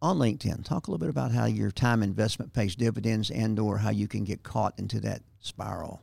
on 0.01 0.17
LinkedIn? 0.17 0.63
Talk 0.63 0.87
a 0.87 0.91
little 0.91 0.99
bit 0.99 1.09
about 1.09 1.31
how 1.31 1.45
your 1.45 1.71
time 1.71 2.03
investment 2.03 2.53
pays 2.53 2.75
dividends 2.75 3.31
and 3.31 3.57
or 3.59 3.77
how 3.77 3.89
you 3.89 4.07
can 4.07 4.23
get 4.23 4.43
caught 4.43 4.77
into 4.77 4.99
that 5.01 5.21
spiral. 5.39 6.01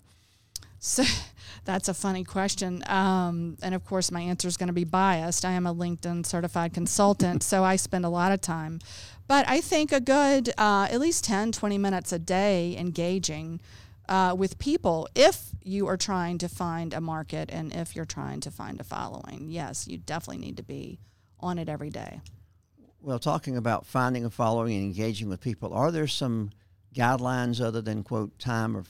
So 0.78 1.04
that's 1.64 1.88
a 1.88 1.94
funny 1.94 2.24
question. 2.24 2.82
Um, 2.86 3.56
and 3.62 3.74
of 3.74 3.84
course, 3.84 4.10
my 4.10 4.20
answer 4.20 4.48
is 4.48 4.56
going 4.56 4.68
to 4.68 4.72
be 4.72 4.84
biased. 4.84 5.44
I 5.44 5.52
am 5.52 5.66
a 5.66 5.74
LinkedIn 5.74 6.26
certified 6.26 6.74
consultant, 6.74 7.42
so 7.42 7.64
I 7.64 7.76
spend 7.76 8.04
a 8.04 8.10
lot 8.10 8.32
of 8.32 8.40
time 8.40 8.80
but 9.26 9.48
I 9.48 9.60
think 9.60 9.92
a 9.92 10.00
good, 10.00 10.50
uh, 10.58 10.88
at 10.90 11.00
least 11.00 11.24
10, 11.24 11.52
20 11.52 11.78
minutes 11.78 12.12
a 12.12 12.18
day 12.18 12.76
engaging 12.76 13.60
uh, 14.08 14.34
with 14.36 14.58
people 14.58 15.08
if 15.14 15.50
you 15.62 15.86
are 15.86 15.96
trying 15.96 16.36
to 16.38 16.48
find 16.48 16.92
a 16.92 17.00
market 17.00 17.48
and 17.50 17.74
if 17.74 17.96
you're 17.96 18.04
trying 18.04 18.40
to 18.40 18.50
find 18.50 18.80
a 18.80 18.84
following. 18.84 19.46
Yes, 19.48 19.88
you 19.88 19.96
definitely 19.96 20.44
need 20.44 20.58
to 20.58 20.62
be 20.62 20.98
on 21.40 21.58
it 21.58 21.68
every 21.68 21.90
day. 21.90 22.20
Well, 23.00 23.18
talking 23.18 23.56
about 23.56 23.86
finding 23.86 24.24
a 24.24 24.30
following 24.30 24.76
and 24.76 24.84
engaging 24.84 25.28
with 25.28 25.40
people, 25.40 25.72
are 25.72 25.90
there 25.90 26.06
some 26.06 26.50
guidelines 26.94 27.60
other 27.62 27.80
than 27.80 28.02
quote 28.02 28.38
time 28.38 28.76
of 28.76 28.88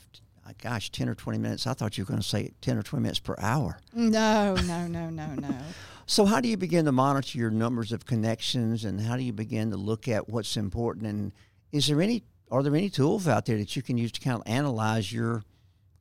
gosh 0.60 0.90
10 0.90 1.08
or 1.08 1.14
20 1.14 1.38
minutes. 1.38 1.66
I 1.66 1.72
thought 1.72 1.96
you 1.96 2.04
were 2.04 2.08
going 2.08 2.20
to 2.20 2.26
say 2.26 2.52
10 2.60 2.76
or 2.76 2.82
20 2.82 3.02
minutes 3.02 3.18
per 3.18 3.34
hour. 3.38 3.78
No 3.94 4.54
no 4.54 4.86
no 4.86 5.10
no 5.10 5.34
no. 5.34 5.48
So 6.06 6.26
how 6.26 6.40
do 6.42 6.48
you 6.48 6.58
begin 6.58 6.84
to 6.84 6.92
monitor 6.92 7.38
your 7.38 7.50
numbers 7.50 7.90
of 7.90 8.04
connections 8.04 8.84
and 8.84 9.00
how 9.00 9.16
do 9.16 9.22
you 9.22 9.32
begin 9.32 9.70
to 9.70 9.78
look 9.78 10.06
at 10.06 10.28
what's 10.28 10.54
important? 10.54 11.06
And 11.06 11.32
is 11.72 11.86
there 11.86 12.02
any 12.02 12.24
are 12.50 12.62
there 12.62 12.76
any 12.76 12.90
tools 12.90 13.26
out 13.26 13.46
there 13.46 13.56
that 13.56 13.74
you 13.74 13.80
can 13.80 13.96
use 13.96 14.12
to 14.12 14.20
kind 14.20 14.36
of 14.36 14.42
analyze 14.44 15.10
your 15.12 15.44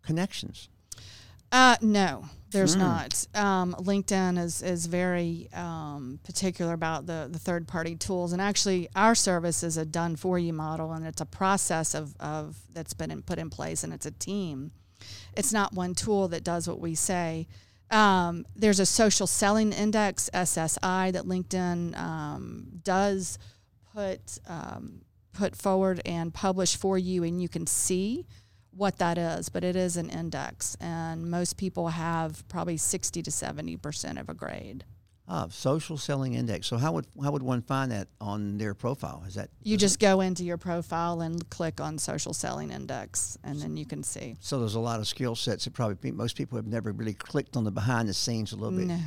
connections 0.01 0.67
uh, 1.53 1.77
no, 1.81 2.25
there's 2.49 2.75
mm. 2.75 2.79
not. 2.79 3.27
Um, 3.35 3.75
LinkedIn 3.77 4.39
is 4.39 4.63
is 4.63 4.87
very 4.87 5.49
um, 5.53 6.19
particular 6.23 6.73
about 6.73 7.05
the 7.05 7.29
the 7.31 7.37
third 7.37 7.67
party 7.67 7.95
tools, 7.95 8.33
and 8.33 8.41
actually, 8.41 8.89
our 8.95 9.13
service 9.13 9.61
is 9.61 9.77
a 9.77 9.85
done 9.85 10.15
for 10.15 10.39
you 10.39 10.51
model, 10.51 10.93
and 10.93 11.05
it's 11.05 11.21
a 11.21 11.27
process 11.27 11.93
of 11.93 12.15
of 12.19 12.57
that's 12.73 12.95
been 12.95 13.11
in, 13.11 13.21
put 13.21 13.37
in 13.37 13.51
place, 13.51 13.83
and 13.83 13.93
it's 13.93 14.07
a 14.07 14.11
team. 14.11 14.71
It's 15.37 15.53
not 15.53 15.73
one 15.73 15.93
tool 15.93 16.27
that 16.29 16.43
does 16.43 16.67
what 16.67 16.79
we 16.79 16.95
say. 16.95 17.47
Um, 17.91 18.47
there's 18.55 18.79
a 18.79 18.85
social 18.87 19.27
selling 19.27 19.71
index 19.73 20.31
SSI 20.33 21.11
that 21.11 21.25
LinkedIn 21.25 21.95
um, 21.95 22.67
does 22.83 23.37
put 23.93 24.39
um, 24.47 25.01
put 25.33 25.55
forward 25.55 26.01
and 26.03 26.33
publish 26.33 26.75
for 26.75 26.97
you, 26.97 27.23
and 27.23 27.39
you 27.39 27.47
can 27.47 27.67
see 27.67 28.25
what 28.75 28.97
that 28.97 29.17
is, 29.17 29.49
but 29.49 29.63
it 29.63 29.75
is 29.75 29.97
an 29.97 30.09
index, 30.09 30.75
and 30.79 31.29
most 31.29 31.57
people 31.57 31.89
have 31.89 32.47
probably 32.47 32.77
60 32.77 33.21
to 33.21 33.31
70 33.31 33.77
percent 33.77 34.17
of 34.19 34.29
a 34.29 34.33
grade. 34.33 34.85
Ah, 35.25 35.47
social 35.49 35.97
selling 35.97 36.33
index. 36.33 36.67
So 36.67 36.75
how 36.75 36.91
would 36.91 37.07
how 37.23 37.31
would 37.31 37.43
one 37.43 37.61
find 37.61 37.91
that 37.93 38.09
on 38.19 38.57
their 38.57 38.73
profile? 38.73 39.23
Is 39.25 39.35
that 39.35 39.49
you 39.61 39.77
just 39.77 39.97
go 39.99 40.19
into 40.19 40.43
your 40.43 40.57
profile 40.57 41.21
and 41.21 41.49
click 41.49 41.79
on 41.79 41.97
social 41.97 42.33
selling 42.33 42.71
index, 42.71 43.37
and 43.41 43.61
then 43.61 43.77
you 43.77 43.85
can 43.85 44.03
see. 44.03 44.35
So 44.41 44.59
there's 44.59 44.75
a 44.75 44.81
lot 44.81 44.99
of 44.99 45.07
skill 45.07 45.35
sets 45.35 45.63
that 45.63 45.73
probably 45.73 46.11
most 46.11 46.35
people 46.35 46.57
have 46.57 46.67
never 46.67 46.91
really 46.91 47.13
clicked 47.13 47.55
on 47.55 47.63
the 47.63 47.71
behind 47.71 48.09
the 48.09 48.13
scenes 48.13 48.51
a 48.51 48.57
little 48.57 48.77
bit. 48.77 48.87
No. 48.87 48.99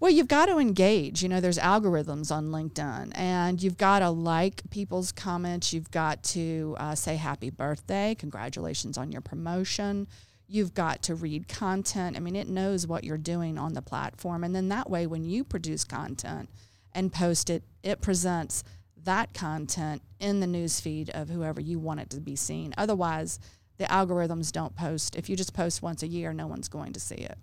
Well, 0.00 0.10
you've 0.10 0.26
got 0.26 0.46
to 0.46 0.58
engage. 0.58 1.22
You 1.22 1.28
know, 1.28 1.40
there's 1.40 1.58
algorithms 1.58 2.32
on 2.32 2.46
LinkedIn, 2.46 3.12
and 3.14 3.62
you've 3.62 3.76
got 3.76 3.98
to 3.98 4.08
like 4.08 4.62
people's 4.70 5.12
comments. 5.12 5.74
You've 5.74 5.90
got 5.90 6.22
to 6.24 6.76
uh, 6.78 6.94
say 6.94 7.16
happy 7.16 7.50
birthday, 7.50 8.14
congratulations 8.18 8.96
on 8.96 9.12
your 9.12 9.20
promotion 9.20 10.08
you've 10.48 10.74
got 10.74 11.02
to 11.02 11.14
read 11.14 11.46
content. 11.46 12.16
I 12.16 12.20
mean, 12.20 12.34
it 12.34 12.48
knows 12.48 12.86
what 12.86 13.04
you're 13.04 13.18
doing 13.18 13.58
on 13.58 13.74
the 13.74 13.82
platform. 13.82 14.42
And 14.42 14.54
then 14.54 14.68
that 14.70 14.88
way, 14.88 15.06
when 15.06 15.24
you 15.24 15.44
produce 15.44 15.84
content 15.84 16.48
and 16.92 17.12
post 17.12 17.50
it, 17.50 17.62
it 17.82 18.00
presents 18.00 18.64
that 19.04 19.34
content 19.34 20.02
in 20.18 20.40
the 20.40 20.46
newsfeed 20.46 21.10
of 21.10 21.28
whoever 21.28 21.60
you 21.60 21.78
want 21.78 22.00
it 22.00 22.10
to 22.10 22.20
be 22.20 22.34
seen. 22.34 22.74
Otherwise, 22.78 23.38
the 23.76 23.84
algorithms 23.84 24.50
don't 24.50 24.74
post. 24.74 25.14
If 25.14 25.28
you 25.28 25.36
just 25.36 25.54
post 25.54 25.82
once 25.82 26.02
a 26.02 26.08
year, 26.08 26.32
no 26.32 26.46
one's 26.46 26.68
going 26.68 26.92
to 26.94 27.00
see 27.00 27.14
it. 27.16 27.38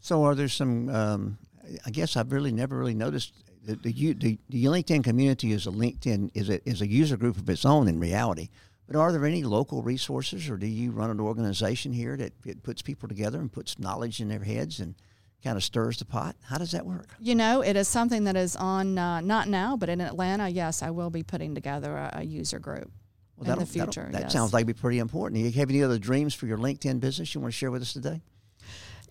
So, 0.00 0.24
are 0.24 0.34
there 0.34 0.48
some? 0.48 0.88
Um, 0.88 1.38
I 1.86 1.90
guess 1.90 2.16
I've 2.16 2.32
really 2.32 2.52
never 2.52 2.76
really 2.76 2.94
noticed 2.94 3.32
the, 3.64 3.76
the, 3.76 4.12
the, 4.14 4.38
the 4.48 4.64
LinkedIn 4.64 5.04
community 5.04 5.52
is 5.52 5.66
a 5.66 5.70
LinkedIn 5.70 6.30
is 6.34 6.50
a 6.50 6.68
is 6.68 6.80
a 6.80 6.88
user 6.88 7.16
group 7.16 7.36
of 7.36 7.48
its 7.48 7.64
own 7.64 7.88
in 7.88 7.98
reality. 7.98 8.48
But 8.90 8.98
are 8.98 9.12
there 9.12 9.24
any 9.24 9.44
local 9.44 9.82
resources, 9.84 10.50
or 10.50 10.56
do 10.56 10.66
you 10.66 10.90
run 10.90 11.10
an 11.10 11.20
organization 11.20 11.92
here 11.92 12.16
that 12.16 12.32
it 12.44 12.64
puts 12.64 12.82
people 12.82 13.08
together 13.08 13.38
and 13.38 13.50
puts 13.50 13.78
knowledge 13.78 14.18
in 14.18 14.26
their 14.26 14.42
heads 14.42 14.80
and 14.80 14.96
kind 15.44 15.56
of 15.56 15.62
stirs 15.62 15.98
the 15.98 16.04
pot? 16.04 16.34
How 16.42 16.58
does 16.58 16.72
that 16.72 16.84
work? 16.84 17.06
You 17.20 17.36
know, 17.36 17.60
it 17.60 17.76
is 17.76 17.86
something 17.86 18.24
that 18.24 18.34
is 18.34 18.56
on 18.56 18.98
uh, 18.98 19.20
not 19.20 19.46
now, 19.46 19.76
but 19.76 19.88
in 19.88 20.00
Atlanta. 20.00 20.48
Yes, 20.48 20.82
I 20.82 20.90
will 20.90 21.08
be 21.08 21.22
putting 21.22 21.54
together 21.54 21.96
a, 21.96 22.10
a 22.14 22.24
user 22.24 22.58
group. 22.58 22.90
Well, 23.36 23.52
in 23.52 23.60
the 23.60 23.66
future, 23.66 24.08
that 24.10 24.22
yes. 24.22 24.32
sounds 24.32 24.52
like 24.52 24.66
be 24.66 24.72
pretty 24.72 24.98
important. 24.98 25.40
Do 25.40 25.48
you 25.48 25.52
have 25.52 25.70
any 25.70 25.84
other 25.84 25.98
dreams 25.98 26.34
for 26.34 26.46
your 26.46 26.58
LinkedIn 26.58 26.98
business 26.98 27.32
you 27.32 27.40
want 27.40 27.54
to 27.54 27.56
share 27.56 27.70
with 27.70 27.82
us 27.82 27.92
today? 27.92 28.20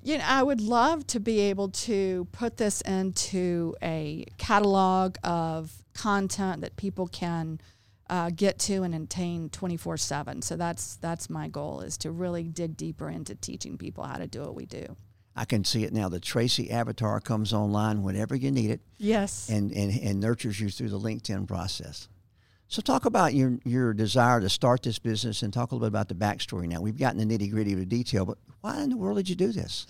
You 0.04 0.18
know, 0.18 0.26
I 0.28 0.44
would 0.44 0.60
love 0.60 1.08
to 1.08 1.22
be 1.22 1.40
able 1.40 1.70
to 1.70 2.28
put 2.34 2.58
this 2.58 2.82
into 2.82 3.76
a 3.82 4.26
catalog 4.38 5.16
of 5.24 5.72
content 5.94 6.62
that 6.62 6.76
people 6.76 7.08
can 7.08 7.62
uh, 8.10 8.30
get 8.30 8.60
to 8.60 8.84
and 8.84 8.96
attain 8.96 9.50
24 9.50 9.98
7 9.98 10.42
so 10.42 10.56
that's 10.56 10.96
that's 10.98 11.30
my 11.30 11.48
goal 11.48 11.82
is 11.82 11.98
to 11.98 12.12
really 12.12 12.44
dig 12.44 12.76
deeper 12.76 13.10
into 13.10 13.36
teaching 13.36 13.78
people 13.78 14.04
how 14.04 14.18
to 14.18 14.28
do 14.28 14.42
what 14.42 14.56
we 14.56 14.66
do 14.66 14.96
I 15.36 15.46
can 15.46 15.64
see 15.64 15.86
it 15.86 15.94
now. 15.94 16.10
The 16.10 16.20
Tracy 16.20 16.70
avatar 16.70 17.22
comes 17.22 17.54
online 17.54 18.04
whenever 18.04 18.36
you 18.36 18.52
need 18.52 18.72
it. 18.72 18.82
Yes. 18.98 19.48
And, 19.48 19.72
and, 19.72 19.98
and 20.02 20.20
nurtures 20.20 20.60
you 20.60 20.70
through 20.70 20.90
the 20.90 21.00
LinkedIn 21.00 21.48
process. 21.48 22.10
So 22.68 22.84
talk 22.84 23.06
about 23.06 23.34
your 23.34 23.58
your 23.66 23.94
desire 23.96 24.40
to 24.42 24.50
start 24.50 24.84
this 24.84 25.00
business 25.00 25.42
and 25.42 25.52
talk 25.52 25.72
a 25.72 25.76
little 25.76 25.90
bit 25.90 25.96
about 25.96 26.08
the 26.08 26.14
backstory 26.14 26.68
now. 26.68 26.82
We've 26.82 27.00
gotten 27.00 27.18
the 27.18 27.26
nitty 27.26 27.50
gritty 27.50 27.74
of 27.74 27.80
the 27.80 27.86
detail, 27.86 28.26
but 28.26 28.38
why 28.62 28.82
in 28.84 28.92
the 28.92 28.98
world 28.98 29.18
did 29.18 29.28
you 29.28 29.36
do 29.36 29.52
this? 29.52 29.88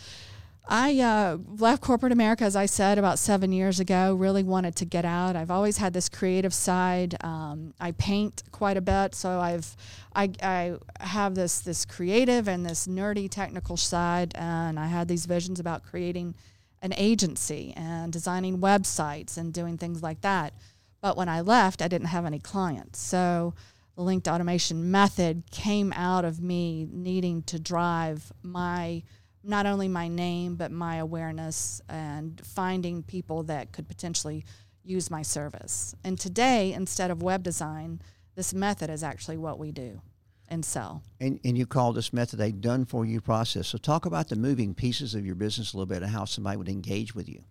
I 0.71 0.99
uh, 0.99 1.38
left 1.58 1.82
corporate 1.82 2.12
America, 2.12 2.43
as 2.43 2.55
I 2.55 2.67
said, 2.67 2.99
about 2.99 3.17
seven 3.17 3.51
years 3.51 3.79
ago. 3.79 4.13
Really 4.13 4.43
wanted 4.43 4.75
to 4.75 4.86
get 4.86 5.03
out. 5.03 5.36
I've 5.36 5.49
always 5.49 5.77
had 5.77 5.93
this 5.93 6.08
creative 6.08 6.53
side. 6.53 7.15
Um, 7.21 7.73
I 7.79 7.91
paint 7.93 8.43
quite 8.51 8.77
a 8.77 8.82
bit, 8.82 9.15
so 9.15 9.39
I've 9.39 9.75
I, 10.15 10.29
I 10.43 10.75
have 10.99 11.34
this 11.34 11.60
this 11.62 11.86
creative 11.86 12.47
and 12.47 12.63
this 12.63 12.86
nerdy 12.86 13.27
technical 13.27 13.77
side, 13.77 14.32
and 14.36 14.79
I 14.79 14.86
had 14.86 15.08
these 15.08 15.25
visions 15.25 15.60
about 15.60 15.84
creating 15.84 16.36
an 16.84 16.93
agency 16.95 17.73
and 17.75 18.13
designing 18.13 18.60
websites 18.60 19.38
and 19.38 19.51
doing 19.51 19.75
things 19.75 20.03
like 20.03 20.21
that. 20.21 20.53
But 21.01 21.17
when 21.17 21.29
I 21.29 21.41
left, 21.41 21.82
I 21.82 21.88
didn't 21.88 22.08
have 22.08 22.27
any 22.27 22.39
clients, 22.39 22.99
so 22.99 23.55
the 23.95 24.03
linked 24.03 24.27
automation 24.27 24.91
method 24.91 25.43
came 25.49 25.91
out 25.93 26.25
of 26.25 26.43
me 26.43 26.88
needing 26.91 27.41
to 27.43 27.58
drive 27.58 28.32
my 28.43 29.01
not 29.43 29.65
only 29.65 29.88
my 29.88 30.08
name 30.08 30.56
but 30.56 30.71
my 30.71 30.97
awareness 30.97 31.82
and 31.89 32.41
finding 32.45 33.04
people 33.04 33.43
that 33.43 33.71
could 33.71 33.88
potentially 33.88 34.45
use 34.84 35.12
my 35.12 35.21
service. 35.21 35.93
And 36.04 36.19
today, 36.19 36.73
instead 36.73 37.12
of 37.12 37.21
web 37.21 37.43
design, 37.43 38.02
this 38.36 38.54
method 38.54 38.89
is 38.89 39.04
actually 39.04 39.38
what 39.38 39.60
we 39.60 39.71
do 39.71 40.02
and 40.47 40.65
sell. 40.65 41.04
And, 41.19 41.39
and 41.43 41.58
you 41.58 41.65
call 41.65 41.93
this 41.93 42.12
method 42.12 42.39
a 42.39 42.52
done 42.52 42.86
for 42.86 43.06
you 43.06 43.21
process. 43.21 43.67
So 43.67 43.78
talk 43.78 44.06
about 44.06 44.30
the 44.30 44.36
moving 44.36 44.73
pieces 44.73 45.15
of 45.15 45.25
your 45.25 45.36
business 45.36 45.73
a 45.73 45.78
little 45.78 45.86
bit 45.86 46.02
and 46.02 46.12
how 46.12 46.25
somebody 46.25 46.58
would 46.58 46.69
engage 46.69 47.13
with 47.13 47.30
you. 47.30 47.43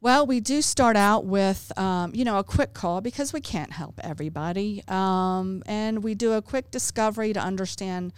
Well, 0.00 0.26
we 0.26 0.40
do 0.40 0.62
start 0.62 0.96
out 0.96 1.24
with, 1.24 1.76
um, 1.78 2.14
you 2.14 2.24
know, 2.24 2.38
a 2.38 2.44
quick 2.44 2.74
call 2.74 3.00
because 3.00 3.32
we 3.32 3.40
can't 3.40 3.72
help 3.72 3.98
everybody. 4.04 4.82
Um, 4.88 5.62
and 5.66 6.02
we 6.02 6.14
do 6.14 6.32
a 6.34 6.42
quick 6.42 6.70
discovery 6.70 7.32
to 7.32 7.40
understand 7.40 8.12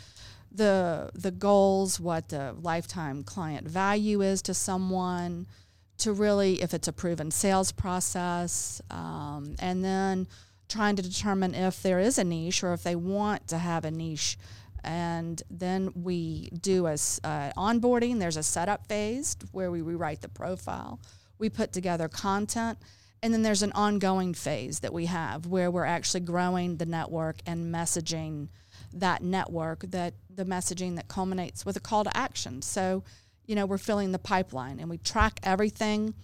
the 0.51 1.11
the 1.15 1.31
goals, 1.31 2.01
what 2.01 2.29
the 2.29 2.55
lifetime 2.61 3.23
client 3.23 3.69
value 3.69 4.23
is 4.23 4.43
to 4.43 4.55
someone, 4.55 5.47
to 5.99 6.13
really 6.13 6.63
if 6.63 6.75
it's 6.75 6.89
a 6.89 6.93
proven 6.93 7.31
sales 7.31 7.73
process, 7.73 8.81
um, 8.91 9.55
and 9.59 9.85
then 9.85 10.27
trying 10.69 10.97
to 10.97 11.03
determine 11.03 11.55
if 11.55 11.83
there 11.83 11.99
is 11.99 12.19
a 12.19 12.25
niche 12.25 12.63
or 12.63 12.73
if 12.73 12.83
they 12.83 12.97
want 12.97 13.49
to 13.49 13.59
have 13.59 13.85
a 13.85 13.91
niche. 13.91 14.39
And 14.85 15.43
then 15.51 15.91
we 15.95 16.51
do 16.51 16.87
a 16.87 16.93
uh, 16.93 17.53
onboarding. 17.57 18.19
There's 18.21 18.37
a 18.37 18.43
setup 18.43 18.87
phase 18.87 19.37
where 19.51 19.71
we 19.71 19.83
rewrite 19.83 20.21
the 20.21 20.29
profile. 20.29 21.01
We 21.39 21.51
put 21.51 21.73
together 21.73 22.09
content. 22.09 22.79
And 23.23 23.35
then 23.35 23.43
there's 23.43 23.63
an 23.63 23.73
ongoing 23.73 24.35
phase 24.35 24.81
that 24.81 24.93
we 24.93 25.07
have 25.07 25.47
where 25.47 25.71
we're 25.71 25.85
actually 25.85 26.21
growing 26.21 26.77
the 26.77 26.87
network 26.87 27.39
and 27.47 27.75
messaging 27.75 28.49
that 28.93 29.23
network 29.23 29.81
that 29.91 30.15
the 30.35 30.45
messaging 30.45 30.97
that 30.97 31.09
culminates 31.09 31.67
with 31.67 31.77
a 31.77 31.81
call 31.81 32.05
to 32.05 32.17
action. 32.17 32.63
So, 32.63 33.03
you 33.47 33.55
know, 33.55 33.67
we're 33.67 33.79
filling 33.79 34.13
the 34.13 34.19
pipeline 34.19 34.81
and 34.81 34.89
we 34.89 34.99
track 34.99 35.41
everything 35.43 36.15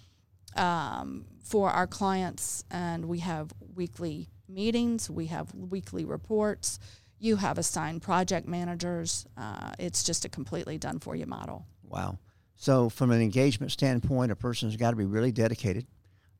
um, 0.56 1.24
for 1.42 1.70
our 1.70 1.86
clients, 1.86 2.64
and 2.70 3.06
we 3.06 3.18
have 3.18 3.52
weekly 3.74 4.28
meetings, 4.48 5.10
we 5.10 5.26
have 5.26 5.54
weekly 5.54 6.04
reports. 6.04 6.78
You 7.18 7.36
have 7.36 7.58
assigned 7.58 8.02
project 8.02 8.46
managers. 8.46 9.26
Uh, 9.36 9.72
it's 9.78 10.02
just 10.02 10.24
a 10.24 10.28
completely 10.28 10.78
done 10.78 10.98
for 10.98 11.14
you 11.14 11.26
model. 11.26 11.66
Wow. 11.82 12.18
So, 12.56 12.88
from 12.88 13.10
an 13.10 13.20
engagement 13.20 13.72
standpoint, 13.72 14.30
a 14.32 14.36
person's 14.36 14.76
got 14.76 14.90
to 14.90 14.96
be 14.96 15.04
really 15.04 15.32
dedicated. 15.32 15.86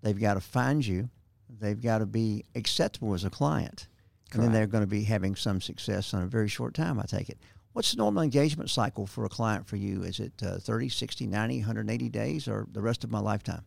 They've 0.03 0.19
got 0.19 0.35
to 0.35 0.41
find 0.41 0.85
you. 0.87 1.11
They've 1.49 1.81
got 1.81 1.99
to 1.99 2.07
be 2.07 2.45
acceptable 2.55 3.15
as 3.15 3.25
a 3.25 3.31
client. 3.31 3.89
Correct. 4.35 4.47
And 4.47 4.55
then 4.55 4.61
they're 4.61 4.67
going 4.67 4.83
to 4.83 4.89
be 4.89 5.05
having 5.05 5.37
some 5.37 5.61
success 5.61 6.13
in 6.13 6.21
a 6.21 6.27
very 6.27 6.49
short 6.49 6.75
time, 6.75 6.99
I 6.99 7.05
take 7.05 7.29
it. 7.29 7.39
What's 7.73 7.93
the 7.93 7.99
normal 7.99 8.23
engagement 8.23 8.71
cycle 8.71 9.07
for 9.07 9.25
a 9.25 9.29
client 9.29 9.67
for 9.67 9.77
you? 9.77 10.03
Is 10.03 10.21
it 10.21 10.33
uh, 10.45 10.59
30, 10.59 10.89
60, 10.89 11.27
90, 11.27 11.59
180 11.59 12.09
days 12.09 12.49
or 12.49 12.67
the 12.73 12.81
rest 12.81 13.05
of 13.05 13.11
my 13.11 13.21
lifetime? 13.21 13.63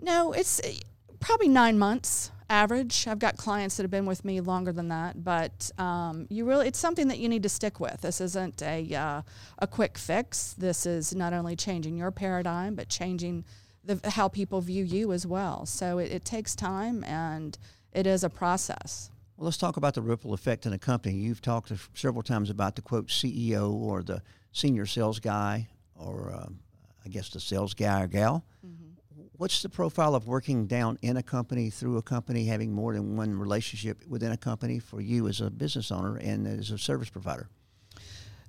No, 0.00 0.32
it's 0.32 0.60
uh, 0.60 0.72
probably 1.20 1.48
nine 1.48 1.78
months. 1.78 2.30
average. 2.50 3.06
I've 3.06 3.18
got 3.18 3.38
clients 3.38 3.76
that 3.76 3.84
have 3.84 3.90
been 3.90 4.06
with 4.06 4.24
me 4.24 4.40
longer 4.40 4.72
than 4.72 4.88
that, 4.88 5.24
but 5.24 5.70
um, 5.78 6.26
you 6.28 6.44
really 6.44 6.68
it's 6.68 6.78
something 6.78 7.08
that 7.08 7.18
you 7.18 7.28
need 7.28 7.42
to 7.42 7.48
stick 7.48 7.80
with. 7.80 8.02
This 8.02 8.20
isn't 8.20 8.62
a 8.62 8.94
uh, 8.94 9.22
a 9.58 9.66
quick 9.66 9.96
fix. 9.96 10.52
This 10.52 10.84
is 10.84 11.14
not 11.14 11.32
only 11.32 11.56
changing 11.56 11.96
your 11.96 12.10
paradigm, 12.10 12.74
but 12.74 12.88
changing 12.88 13.44
the, 13.84 13.98
how 14.10 14.28
people 14.28 14.60
view 14.60 14.84
you 14.84 15.12
as 15.12 15.26
well. 15.26 15.66
So 15.66 15.98
it, 15.98 16.12
it 16.12 16.24
takes 16.24 16.54
time 16.54 17.04
and 17.04 17.56
it 17.92 18.06
is 18.06 18.24
a 18.24 18.30
process. 18.30 19.10
Well, 19.36 19.46
let's 19.46 19.56
talk 19.56 19.76
about 19.76 19.94
the 19.94 20.02
ripple 20.02 20.32
effect 20.32 20.64
in 20.64 20.72
a 20.72 20.78
company. 20.78 21.16
You've 21.16 21.40
talked 21.40 21.72
several 21.94 22.22
times 22.22 22.50
about 22.50 22.76
the 22.76 22.82
quote 22.82 23.08
CEO 23.08 23.72
or 23.72 24.02
the 24.04 24.22
senior 24.52 24.86
sales 24.86 25.18
guy, 25.18 25.68
or 25.96 26.32
um, 26.32 26.60
I 27.04 27.08
guess 27.08 27.30
the 27.30 27.40
sales 27.40 27.74
guy 27.74 28.02
or 28.02 28.06
gal. 28.06 28.44
Mm-hmm. 28.64 29.22
What's 29.36 29.60
the 29.62 29.68
profile 29.68 30.14
of 30.14 30.28
working 30.28 30.68
down 30.68 30.98
in 31.02 31.16
a 31.16 31.22
company, 31.22 31.68
through 31.68 31.96
a 31.96 32.02
company, 32.02 32.44
having 32.46 32.72
more 32.72 32.94
than 32.94 33.16
one 33.16 33.36
relationship 33.36 34.06
within 34.06 34.30
a 34.30 34.36
company 34.36 34.78
for 34.78 35.00
you 35.00 35.26
as 35.26 35.40
a 35.40 35.50
business 35.50 35.90
owner 35.90 36.16
and 36.16 36.46
as 36.46 36.70
a 36.70 36.78
service 36.78 37.10
provider? 37.10 37.48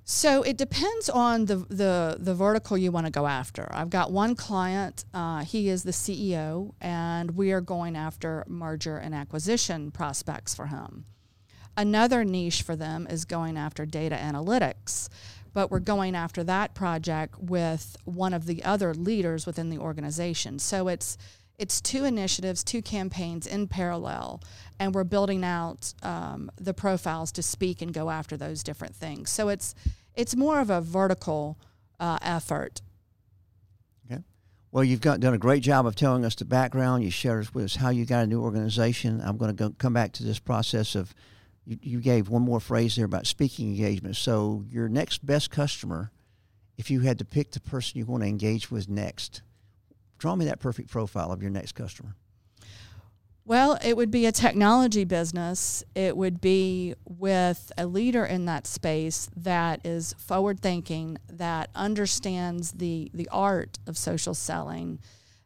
So 0.08 0.42
it 0.42 0.56
depends 0.56 1.08
on 1.08 1.46
the 1.46 1.56
the, 1.56 2.16
the 2.20 2.32
vertical 2.32 2.78
you 2.78 2.92
want 2.92 3.06
to 3.06 3.12
go 3.12 3.26
after. 3.26 3.68
I've 3.72 3.90
got 3.90 4.12
one 4.12 4.36
client. 4.36 5.04
Uh, 5.12 5.42
he 5.42 5.68
is 5.68 5.82
the 5.82 5.90
CEO, 5.90 6.74
and 6.80 7.32
we 7.32 7.50
are 7.50 7.60
going 7.60 7.96
after 7.96 8.44
merger 8.46 8.98
and 8.98 9.16
acquisition 9.16 9.90
prospects 9.90 10.54
for 10.54 10.66
him. 10.66 11.06
Another 11.76 12.24
niche 12.24 12.62
for 12.62 12.76
them 12.76 13.08
is 13.10 13.24
going 13.24 13.56
after 13.56 13.84
data 13.84 14.14
analytics, 14.14 15.08
but 15.52 15.72
we're 15.72 15.80
going 15.80 16.14
after 16.14 16.44
that 16.44 16.72
project 16.72 17.40
with 17.40 17.96
one 18.04 18.32
of 18.32 18.46
the 18.46 18.62
other 18.62 18.94
leaders 18.94 19.44
within 19.44 19.70
the 19.70 19.78
organization. 19.78 20.60
So 20.60 20.86
it's 20.86 21.18
it's 21.58 21.80
two 21.80 22.04
initiatives, 22.04 22.62
two 22.62 22.82
campaigns 22.82 23.46
in 23.46 23.66
parallel, 23.68 24.42
and 24.78 24.94
we're 24.94 25.04
building 25.04 25.42
out 25.44 25.94
um, 26.02 26.50
the 26.56 26.74
profiles 26.74 27.32
to 27.32 27.42
speak 27.42 27.80
and 27.80 27.92
go 27.92 28.10
after 28.10 28.36
those 28.36 28.62
different 28.62 28.94
things. 28.94 29.30
So 29.30 29.48
it's 29.48 29.74
it's 30.14 30.34
more 30.34 30.60
of 30.60 30.70
a 30.70 30.80
vertical 30.80 31.58
uh, 32.00 32.18
effort. 32.22 32.80
Okay. 34.10 34.22
Well, 34.72 34.84
you've 34.84 35.00
got, 35.00 35.20
done 35.20 35.34
a 35.34 35.38
great 35.38 35.62
job 35.62 35.86
of 35.86 35.94
telling 35.94 36.24
us 36.24 36.34
the 36.34 36.44
background. 36.46 37.04
You 37.04 37.10
shared 37.10 37.50
with 37.50 37.66
us 37.66 37.76
how 37.76 37.90
you 37.90 38.06
got 38.06 38.24
a 38.24 38.26
new 38.26 38.42
organization. 38.42 39.20
I'm 39.22 39.36
going 39.36 39.54
to 39.56 39.74
come 39.78 39.92
back 39.92 40.12
to 40.12 40.24
this 40.24 40.38
process 40.38 40.94
of 40.94 41.14
you, 41.66 41.78
you 41.82 42.00
gave 42.00 42.28
one 42.28 42.42
more 42.42 42.60
phrase 42.60 42.96
there 42.96 43.04
about 43.04 43.26
speaking 43.26 43.68
engagement. 43.68 44.16
So 44.16 44.64
your 44.70 44.88
next 44.88 45.24
best 45.24 45.50
customer, 45.50 46.12
if 46.78 46.90
you 46.90 47.00
had 47.00 47.18
to 47.18 47.24
pick 47.24 47.50
the 47.50 47.60
person 47.60 47.98
you 47.98 48.06
want 48.06 48.22
to 48.22 48.28
engage 48.28 48.70
with 48.70 48.88
next, 48.88 49.42
draw 50.18 50.36
me 50.36 50.44
that 50.46 50.60
perfect 50.60 50.90
profile 50.90 51.32
of 51.32 51.42
your 51.42 51.50
next 51.50 51.72
customer. 51.72 52.14
Well, 53.44 53.78
it 53.84 53.96
would 53.96 54.10
be 54.10 54.26
a 54.26 54.32
technology 54.32 55.04
business. 55.04 55.84
It 55.94 56.16
would 56.16 56.40
be 56.40 56.94
with 57.04 57.70
a 57.78 57.86
leader 57.86 58.24
in 58.24 58.46
that 58.46 58.66
space 58.66 59.30
that 59.36 59.86
is 59.86 60.14
forward 60.14 60.58
thinking, 60.58 61.18
that 61.32 61.70
understands 61.72 62.72
the, 62.72 63.08
the 63.14 63.28
art 63.30 63.78
of 63.86 63.96
social 63.96 64.34
selling, 64.34 64.98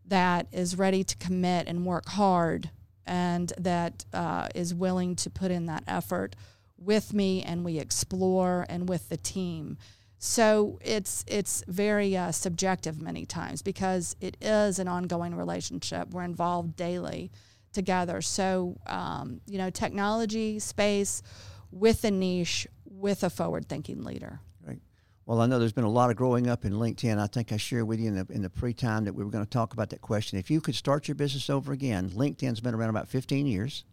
that 0.06 0.46
is 0.50 0.78
ready 0.78 1.04
to 1.04 1.16
commit 1.18 1.68
and 1.68 1.85
work 1.85 2.09
hard, 2.09 2.70
and 3.04 3.52
that 3.59 4.06
uh, 4.14 4.48
is 4.54 4.72
willing 4.74 5.14
to 5.16 5.28
put 5.28 5.50
in 5.50 5.66
that 5.66 5.85
effort 5.87 6.35
with 6.78 7.12
me 7.12 7.42
and 7.42 7.66
we 7.66 7.78
explore 7.78 8.64
and 8.70 8.88
with 8.88 9.11
the 9.11 9.18
team. 9.18 9.76
So 10.22 10.78
it's 10.83 11.24
it's 11.26 11.64
very 11.66 12.14
uh, 12.14 12.30
subjective 12.30 13.00
many 13.00 13.24
times 13.24 13.62
because 13.62 14.16
it 14.20 14.37
is 14.42 14.78
an 14.78 14.87
ongoing 14.87 15.35
relationship. 15.35 16.11
We're 16.11 16.24
involved 16.24 16.76
daily 16.76 17.33
together. 17.72 18.20
So, 18.20 18.76
um, 18.87 19.40
you 19.46 19.56
know, 19.56 19.70
technology 19.70 20.59
space 20.59 21.22
with 21.70 22.04
a 22.04 22.11
niche, 22.11 22.66
with 22.85 23.24
a 23.24 23.30
forward 23.30 23.66
thinking 23.66 24.04
leader. 24.04 24.40
Right. 24.62 24.80
Well, 25.24 25.40
I 25.40 25.46
know 25.46 25.59
there's 25.59 25.72
been 25.72 25.85
a 25.85 25.90
lot 25.90 26.11
of 26.11 26.16
growing 26.16 26.48
up 26.48 26.66
in 26.66 26.74
LinkedIn. 26.74 27.18
I 27.18 27.26
think 27.26 27.50
I 27.50 27.56
shared 27.56 27.87
with 27.87 27.98
you 27.98 28.09
in 28.09 28.16
the, 28.16 28.26
in 28.28 28.42
the 28.42 28.50
pre 28.50 28.74
time 28.74 29.06
that 29.06 29.14
we 29.14 29.24
were 29.24 29.30
going 29.30 29.44
to 29.44 29.50
talk 29.50 29.72
about 29.72 29.88
that 29.88 30.02
question. 30.02 30.38
If 30.38 30.50
you 30.50 30.61
could 30.61 30.74
start 30.74 31.09
your 31.09 31.14
business 31.14 31.48
over 31.48 31.72
again, 31.72 32.11
LinkedIn's 32.11 32.61
been 32.61 32.74
around 32.74 32.90
about 32.90 33.09
15 33.09 33.46
years. 33.46 33.85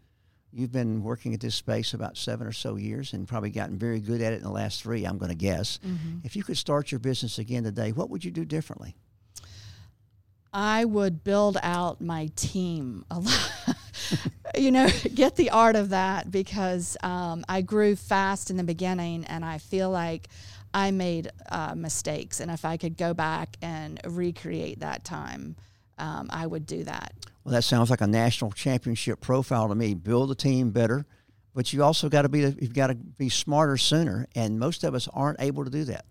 You've 0.54 0.72
been 0.72 1.04
working 1.04 1.34
at 1.34 1.40
this 1.40 1.56
space 1.56 1.94
about 1.94 2.18
seven 2.18 2.48
or 2.48 2.52
so 2.52 2.78
years 2.78 3.14
and 3.14 3.28
probably 3.28 3.50
gotten 3.50 3.78
very 3.78 4.00
good 4.00 4.22
at 4.22 4.34
it 4.34 4.38
in 4.38 4.44
the 4.44 4.52
last 4.52 4.82
three, 4.82 5.06
I'm 5.06 5.18
going 5.18 5.30
to 5.30 5.36
guess. 5.36 5.80
Mm-hmm. 5.86 6.20
If 6.24 6.36
you 6.36 6.44
could 6.44 6.58
start 6.58 6.92
your 6.92 7.00
business 7.00 7.38
again 7.38 7.64
today, 7.64 7.92
what 7.92 8.10
would 8.10 8.24
you 8.24 8.32
do 8.32 8.46
differently? 8.46 8.96
I 10.54 10.86
would 10.86 11.24
build 11.24 11.58
out 11.62 12.02
my 12.02 12.30
team 12.36 13.06
a 13.12 13.20
lot. 13.20 13.52
you 14.58 14.72
know, 14.72 14.90
get 15.14 15.36
the 15.36 15.50
art 15.50 15.76
of 15.76 15.90
that 15.90 16.32
because 16.32 16.98
um, 17.04 17.44
I 17.50 17.62
grew 17.62 17.96
fast 17.96 18.50
in 18.50 18.58
the 18.58 18.64
beginning 18.64 19.26
and 19.26 19.44
I 19.44 19.58
feel 19.58 19.90
like 19.90 20.30
I 20.74 20.92
made 20.92 21.30
uh, 21.50 21.76
mistakes. 21.76 22.40
And 22.40 22.50
if 22.52 22.66
I 22.66 22.78
could 22.78 22.98
go 22.98 23.14
back 23.14 23.58
and 23.62 24.00
recreate 24.06 24.80
that 24.80 25.04
time, 25.04 25.56
um, 25.98 26.28
I 26.32 26.46
would 26.46 26.66
do 26.66 26.84
that. 26.84 27.14
Well, 27.44 27.54
that 27.54 27.64
sounds 27.64 27.90
like 27.90 28.02
a 28.02 28.08
national 28.08 28.52
championship 28.52 29.22
profile 29.22 29.70
to 29.70 29.76
me. 29.76 29.94
Build 29.94 30.32
a 30.32 30.36
team 30.36 30.72
better, 30.72 31.06
but 31.54 31.72
you 31.72 31.84
also 31.84 32.10
got 32.10 32.24
to 32.24 32.30
be 32.30 32.40
you've 32.40 32.74
got 32.74 32.88
to 32.88 32.96
be 32.96 33.30
smarter 33.30 33.78
sooner, 33.78 34.28
and 34.36 34.60
most 34.60 34.84
of 34.84 34.94
us 34.94 35.08
aren't 35.14 35.42
able 35.42 35.64
to 35.64 35.72
do 35.72 35.86
that. 35.86 36.06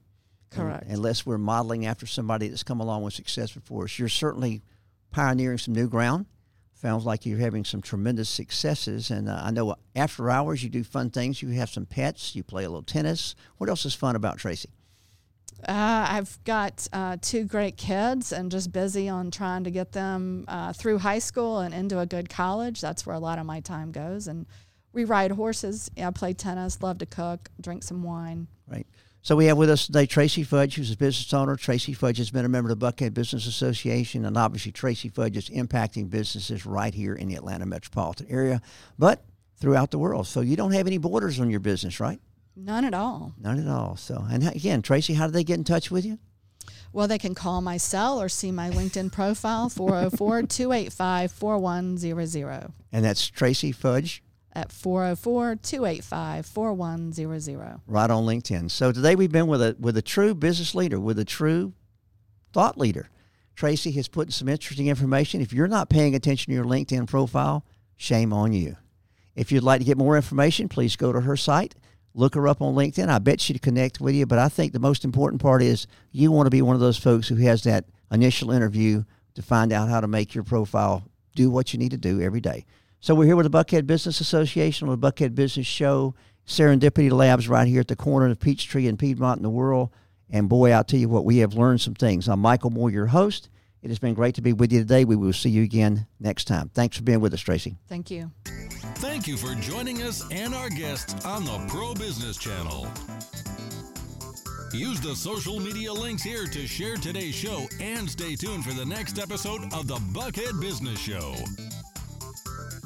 Correct. 0.50 0.84
unless 0.88 1.26
we're 1.26 1.38
modeling 1.38 1.86
after 1.86 2.06
somebody 2.06 2.48
that's 2.48 2.62
come 2.62 2.80
along 2.80 3.02
with 3.02 3.14
success 3.14 3.52
before 3.52 3.84
us. 3.84 3.98
You're 3.98 4.08
certainly 4.08 4.62
pioneering 5.10 5.58
some 5.58 5.74
new 5.74 5.88
ground. 5.88 6.26
Sounds 6.74 7.04
like 7.04 7.26
you're 7.26 7.38
having 7.38 7.64
some 7.64 7.82
tremendous 7.82 8.28
successes. 8.28 9.10
And 9.10 9.28
uh, 9.28 9.40
I 9.42 9.50
know 9.50 9.76
after 9.94 10.30
hours 10.30 10.62
you 10.62 10.68
do 10.68 10.84
fun 10.84 11.10
things. 11.10 11.42
You 11.42 11.48
have 11.50 11.70
some 11.70 11.86
pets, 11.86 12.36
you 12.36 12.42
play 12.42 12.64
a 12.64 12.68
little 12.68 12.82
tennis. 12.82 13.34
What 13.56 13.70
else 13.70 13.84
is 13.86 13.94
fun 13.94 14.14
about 14.14 14.38
Tracy? 14.38 14.70
Uh, 15.60 16.06
I've 16.10 16.38
got 16.44 16.86
uh, 16.92 17.16
two 17.20 17.44
great 17.44 17.76
kids 17.76 18.32
and 18.32 18.50
just 18.50 18.72
busy 18.72 19.08
on 19.08 19.30
trying 19.30 19.64
to 19.64 19.70
get 19.70 19.92
them 19.92 20.44
uh, 20.48 20.72
through 20.72 20.98
high 20.98 21.18
school 21.18 21.60
and 21.60 21.74
into 21.74 21.98
a 21.98 22.06
good 22.06 22.28
college. 22.28 22.80
That's 22.80 23.06
where 23.06 23.16
a 23.16 23.20
lot 23.20 23.38
of 23.38 23.46
my 23.46 23.60
time 23.60 23.90
goes. 23.90 24.28
And 24.28 24.46
we 24.92 25.04
ride 25.04 25.32
horses. 25.32 25.90
I 26.00 26.10
play 26.10 26.34
tennis, 26.34 26.82
love 26.82 26.98
to 26.98 27.06
cook, 27.06 27.50
drink 27.60 27.82
some 27.82 28.02
wine. 28.02 28.48
Right. 28.66 28.86
So 29.22 29.34
we 29.34 29.46
have 29.46 29.58
with 29.58 29.70
us 29.70 29.86
today 29.86 30.06
Tracy 30.06 30.44
Fudge, 30.44 30.76
who's 30.76 30.92
a 30.92 30.96
business 30.96 31.32
owner. 31.34 31.56
Tracy 31.56 31.92
Fudge 31.94 32.18
has 32.18 32.30
been 32.30 32.44
a 32.44 32.48
member 32.48 32.70
of 32.70 32.78
the 32.78 32.86
Buckhead 32.86 33.12
Business 33.12 33.46
Association, 33.48 34.24
and 34.24 34.36
obviously 34.36 34.70
Tracy 34.70 35.08
Fudge 35.08 35.36
is 35.36 35.50
impacting 35.50 36.08
businesses 36.08 36.64
right 36.64 36.94
here 36.94 37.14
in 37.14 37.26
the 37.26 37.34
Atlanta 37.34 37.66
metropolitan 37.66 38.28
area, 38.30 38.62
but 39.00 39.24
throughout 39.56 39.90
the 39.90 39.98
world. 39.98 40.28
So 40.28 40.42
you 40.42 40.54
don't 40.54 40.70
have 40.72 40.86
any 40.86 40.98
borders 40.98 41.40
on 41.40 41.50
your 41.50 41.58
business, 41.58 41.98
right? 41.98 42.20
None 42.56 42.86
at 42.86 42.94
all. 42.94 43.34
None 43.38 43.60
at 43.60 43.68
all. 43.68 43.96
So, 43.96 44.24
and 44.30 44.48
again, 44.48 44.80
Tracy, 44.80 45.14
how 45.14 45.26
do 45.26 45.32
they 45.32 45.44
get 45.44 45.58
in 45.58 45.64
touch 45.64 45.90
with 45.90 46.06
you? 46.06 46.18
Well, 46.92 47.06
they 47.06 47.18
can 47.18 47.34
call 47.34 47.60
my 47.60 47.76
cell 47.76 48.20
or 48.20 48.30
see 48.30 48.50
my 48.50 48.70
LinkedIn 48.70 49.12
profile, 49.12 49.68
404 49.68 50.44
285 50.44 51.30
4100. 51.30 52.72
And 52.90 53.04
that's 53.04 53.28
Tracy 53.28 53.70
Fudge 53.70 54.22
at 54.54 54.72
404 54.72 55.56
285 55.56 56.46
4100. 56.46 57.80
Right 57.86 58.10
on 58.10 58.24
LinkedIn. 58.24 58.70
So 58.70 58.92
today 58.92 59.14
we've 59.14 59.30
been 59.30 59.46
with 59.46 59.60
a, 59.60 59.76
with 59.78 59.98
a 59.98 60.02
true 60.02 60.34
business 60.34 60.74
leader, 60.74 60.98
with 60.98 61.18
a 61.18 61.24
true 61.26 61.74
thought 62.54 62.78
leader. 62.78 63.10
Tracy 63.54 63.90
has 63.92 64.08
put 64.08 64.28
in 64.28 64.32
some 64.32 64.48
interesting 64.48 64.88
information. 64.88 65.42
If 65.42 65.52
you're 65.52 65.68
not 65.68 65.90
paying 65.90 66.14
attention 66.14 66.50
to 66.50 66.54
your 66.54 66.64
LinkedIn 66.64 67.06
profile, 67.06 67.66
shame 67.96 68.32
on 68.32 68.54
you. 68.54 68.76
If 69.34 69.52
you'd 69.52 69.62
like 69.62 69.80
to 69.80 69.84
get 69.86 69.98
more 69.98 70.16
information, 70.16 70.68
please 70.70 70.96
go 70.96 71.12
to 71.12 71.20
her 71.20 71.36
site. 71.36 71.74
Look 72.18 72.34
her 72.34 72.48
up 72.48 72.62
on 72.62 72.74
LinkedIn. 72.74 73.10
I 73.10 73.18
bet 73.18 73.42
she'd 73.42 73.60
connect 73.60 74.00
with 74.00 74.14
you. 74.14 74.24
But 74.24 74.38
I 74.38 74.48
think 74.48 74.72
the 74.72 74.78
most 74.78 75.04
important 75.04 75.42
part 75.42 75.62
is 75.62 75.86
you 76.12 76.32
want 76.32 76.46
to 76.46 76.50
be 76.50 76.62
one 76.62 76.74
of 76.74 76.80
those 76.80 76.96
folks 76.96 77.28
who 77.28 77.36
has 77.36 77.62
that 77.64 77.84
initial 78.10 78.50
interview 78.50 79.04
to 79.34 79.42
find 79.42 79.70
out 79.70 79.90
how 79.90 80.00
to 80.00 80.08
make 80.08 80.34
your 80.34 80.42
profile 80.42 81.04
do 81.34 81.50
what 81.50 81.74
you 81.74 81.78
need 81.78 81.90
to 81.90 81.98
do 81.98 82.22
every 82.22 82.40
day. 82.40 82.64
So 83.00 83.14
we're 83.14 83.26
here 83.26 83.36
with 83.36 83.50
the 83.50 83.58
Buckhead 83.58 83.86
Business 83.86 84.18
Association 84.18 84.88
on 84.88 84.98
the 84.98 85.12
Buckhead 85.12 85.34
Business 85.34 85.66
Show. 85.66 86.14
Serendipity 86.46 87.10
Labs 87.12 87.48
right 87.48 87.68
here 87.68 87.80
at 87.80 87.88
the 87.88 87.96
corner 87.96 88.30
of 88.30 88.40
Peachtree 88.40 88.86
and 88.86 88.98
Piedmont 88.98 89.38
in 89.38 89.42
the 89.42 89.50
world. 89.50 89.90
And 90.30 90.48
boy, 90.48 90.70
I'll 90.70 90.84
tell 90.84 90.98
you 90.98 91.10
what, 91.10 91.26
we 91.26 91.38
have 91.38 91.52
learned 91.52 91.82
some 91.82 91.94
things. 91.94 92.28
I'm 92.28 92.40
Michael 92.40 92.70
Moore, 92.70 92.90
your 92.90 93.08
host. 93.08 93.50
It 93.86 93.90
has 93.90 94.00
been 94.00 94.14
great 94.14 94.34
to 94.34 94.42
be 94.42 94.52
with 94.52 94.72
you 94.72 94.80
today. 94.80 95.04
We 95.04 95.14
will 95.14 95.32
see 95.32 95.48
you 95.48 95.62
again 95.62 96.08
next 96.18 96.46
time. 96.46 96.70
Thanks 96.74 96.96
for 96.96 97.04
being 97.04 97.20
with 97.20 97.32
us, 97.32 97.40
Tracy. 97.40 97.76
Thank 97.86 98.10
you. 98.10 98.32
Thank 98.96 99.28
you 99.28 99.36
for 99.36 99.54
joining 99.60 100.02
us 100.02 100.28
and 100.32 100.56
our 100.56 100.68
guests 100.68 101.24
on 101.24 101.44
the 101.44 101.64
Pro 101.68 101.94
Business 101.94 102.36
Channel. 102.36 102.88
Use 104.72 105.00
the 105.00 105.14
social 105.14 105.60
media 105.60 105.92
links 105.92 106.24
here 106.24 106.46
to 106.46 106.66
share 106.66 106.96
today's 106.96 107.36
show 107.36 107.68
and 107.80 108.10
stay 108.10 108.34
tuned 108.34 108.64
for 108.64 108.72
the 108.72 108.84
next 108.84 109.20
episode 109.20 109.72
of 109.72 109.86
the 109.86 109.98
Buckhead 110.12 110.60
Business 110.60 110.98
Show. 110.98 111.36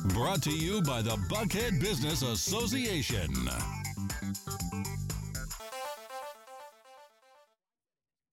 Brought 0.09 0.43
to 0.43 0.51
you 0.51 0.83
by 0.83 1.01
the 1.01 1.17
Buckhead 1.31 1.81
Business 1.81 2.21
Association. 2.21 3.33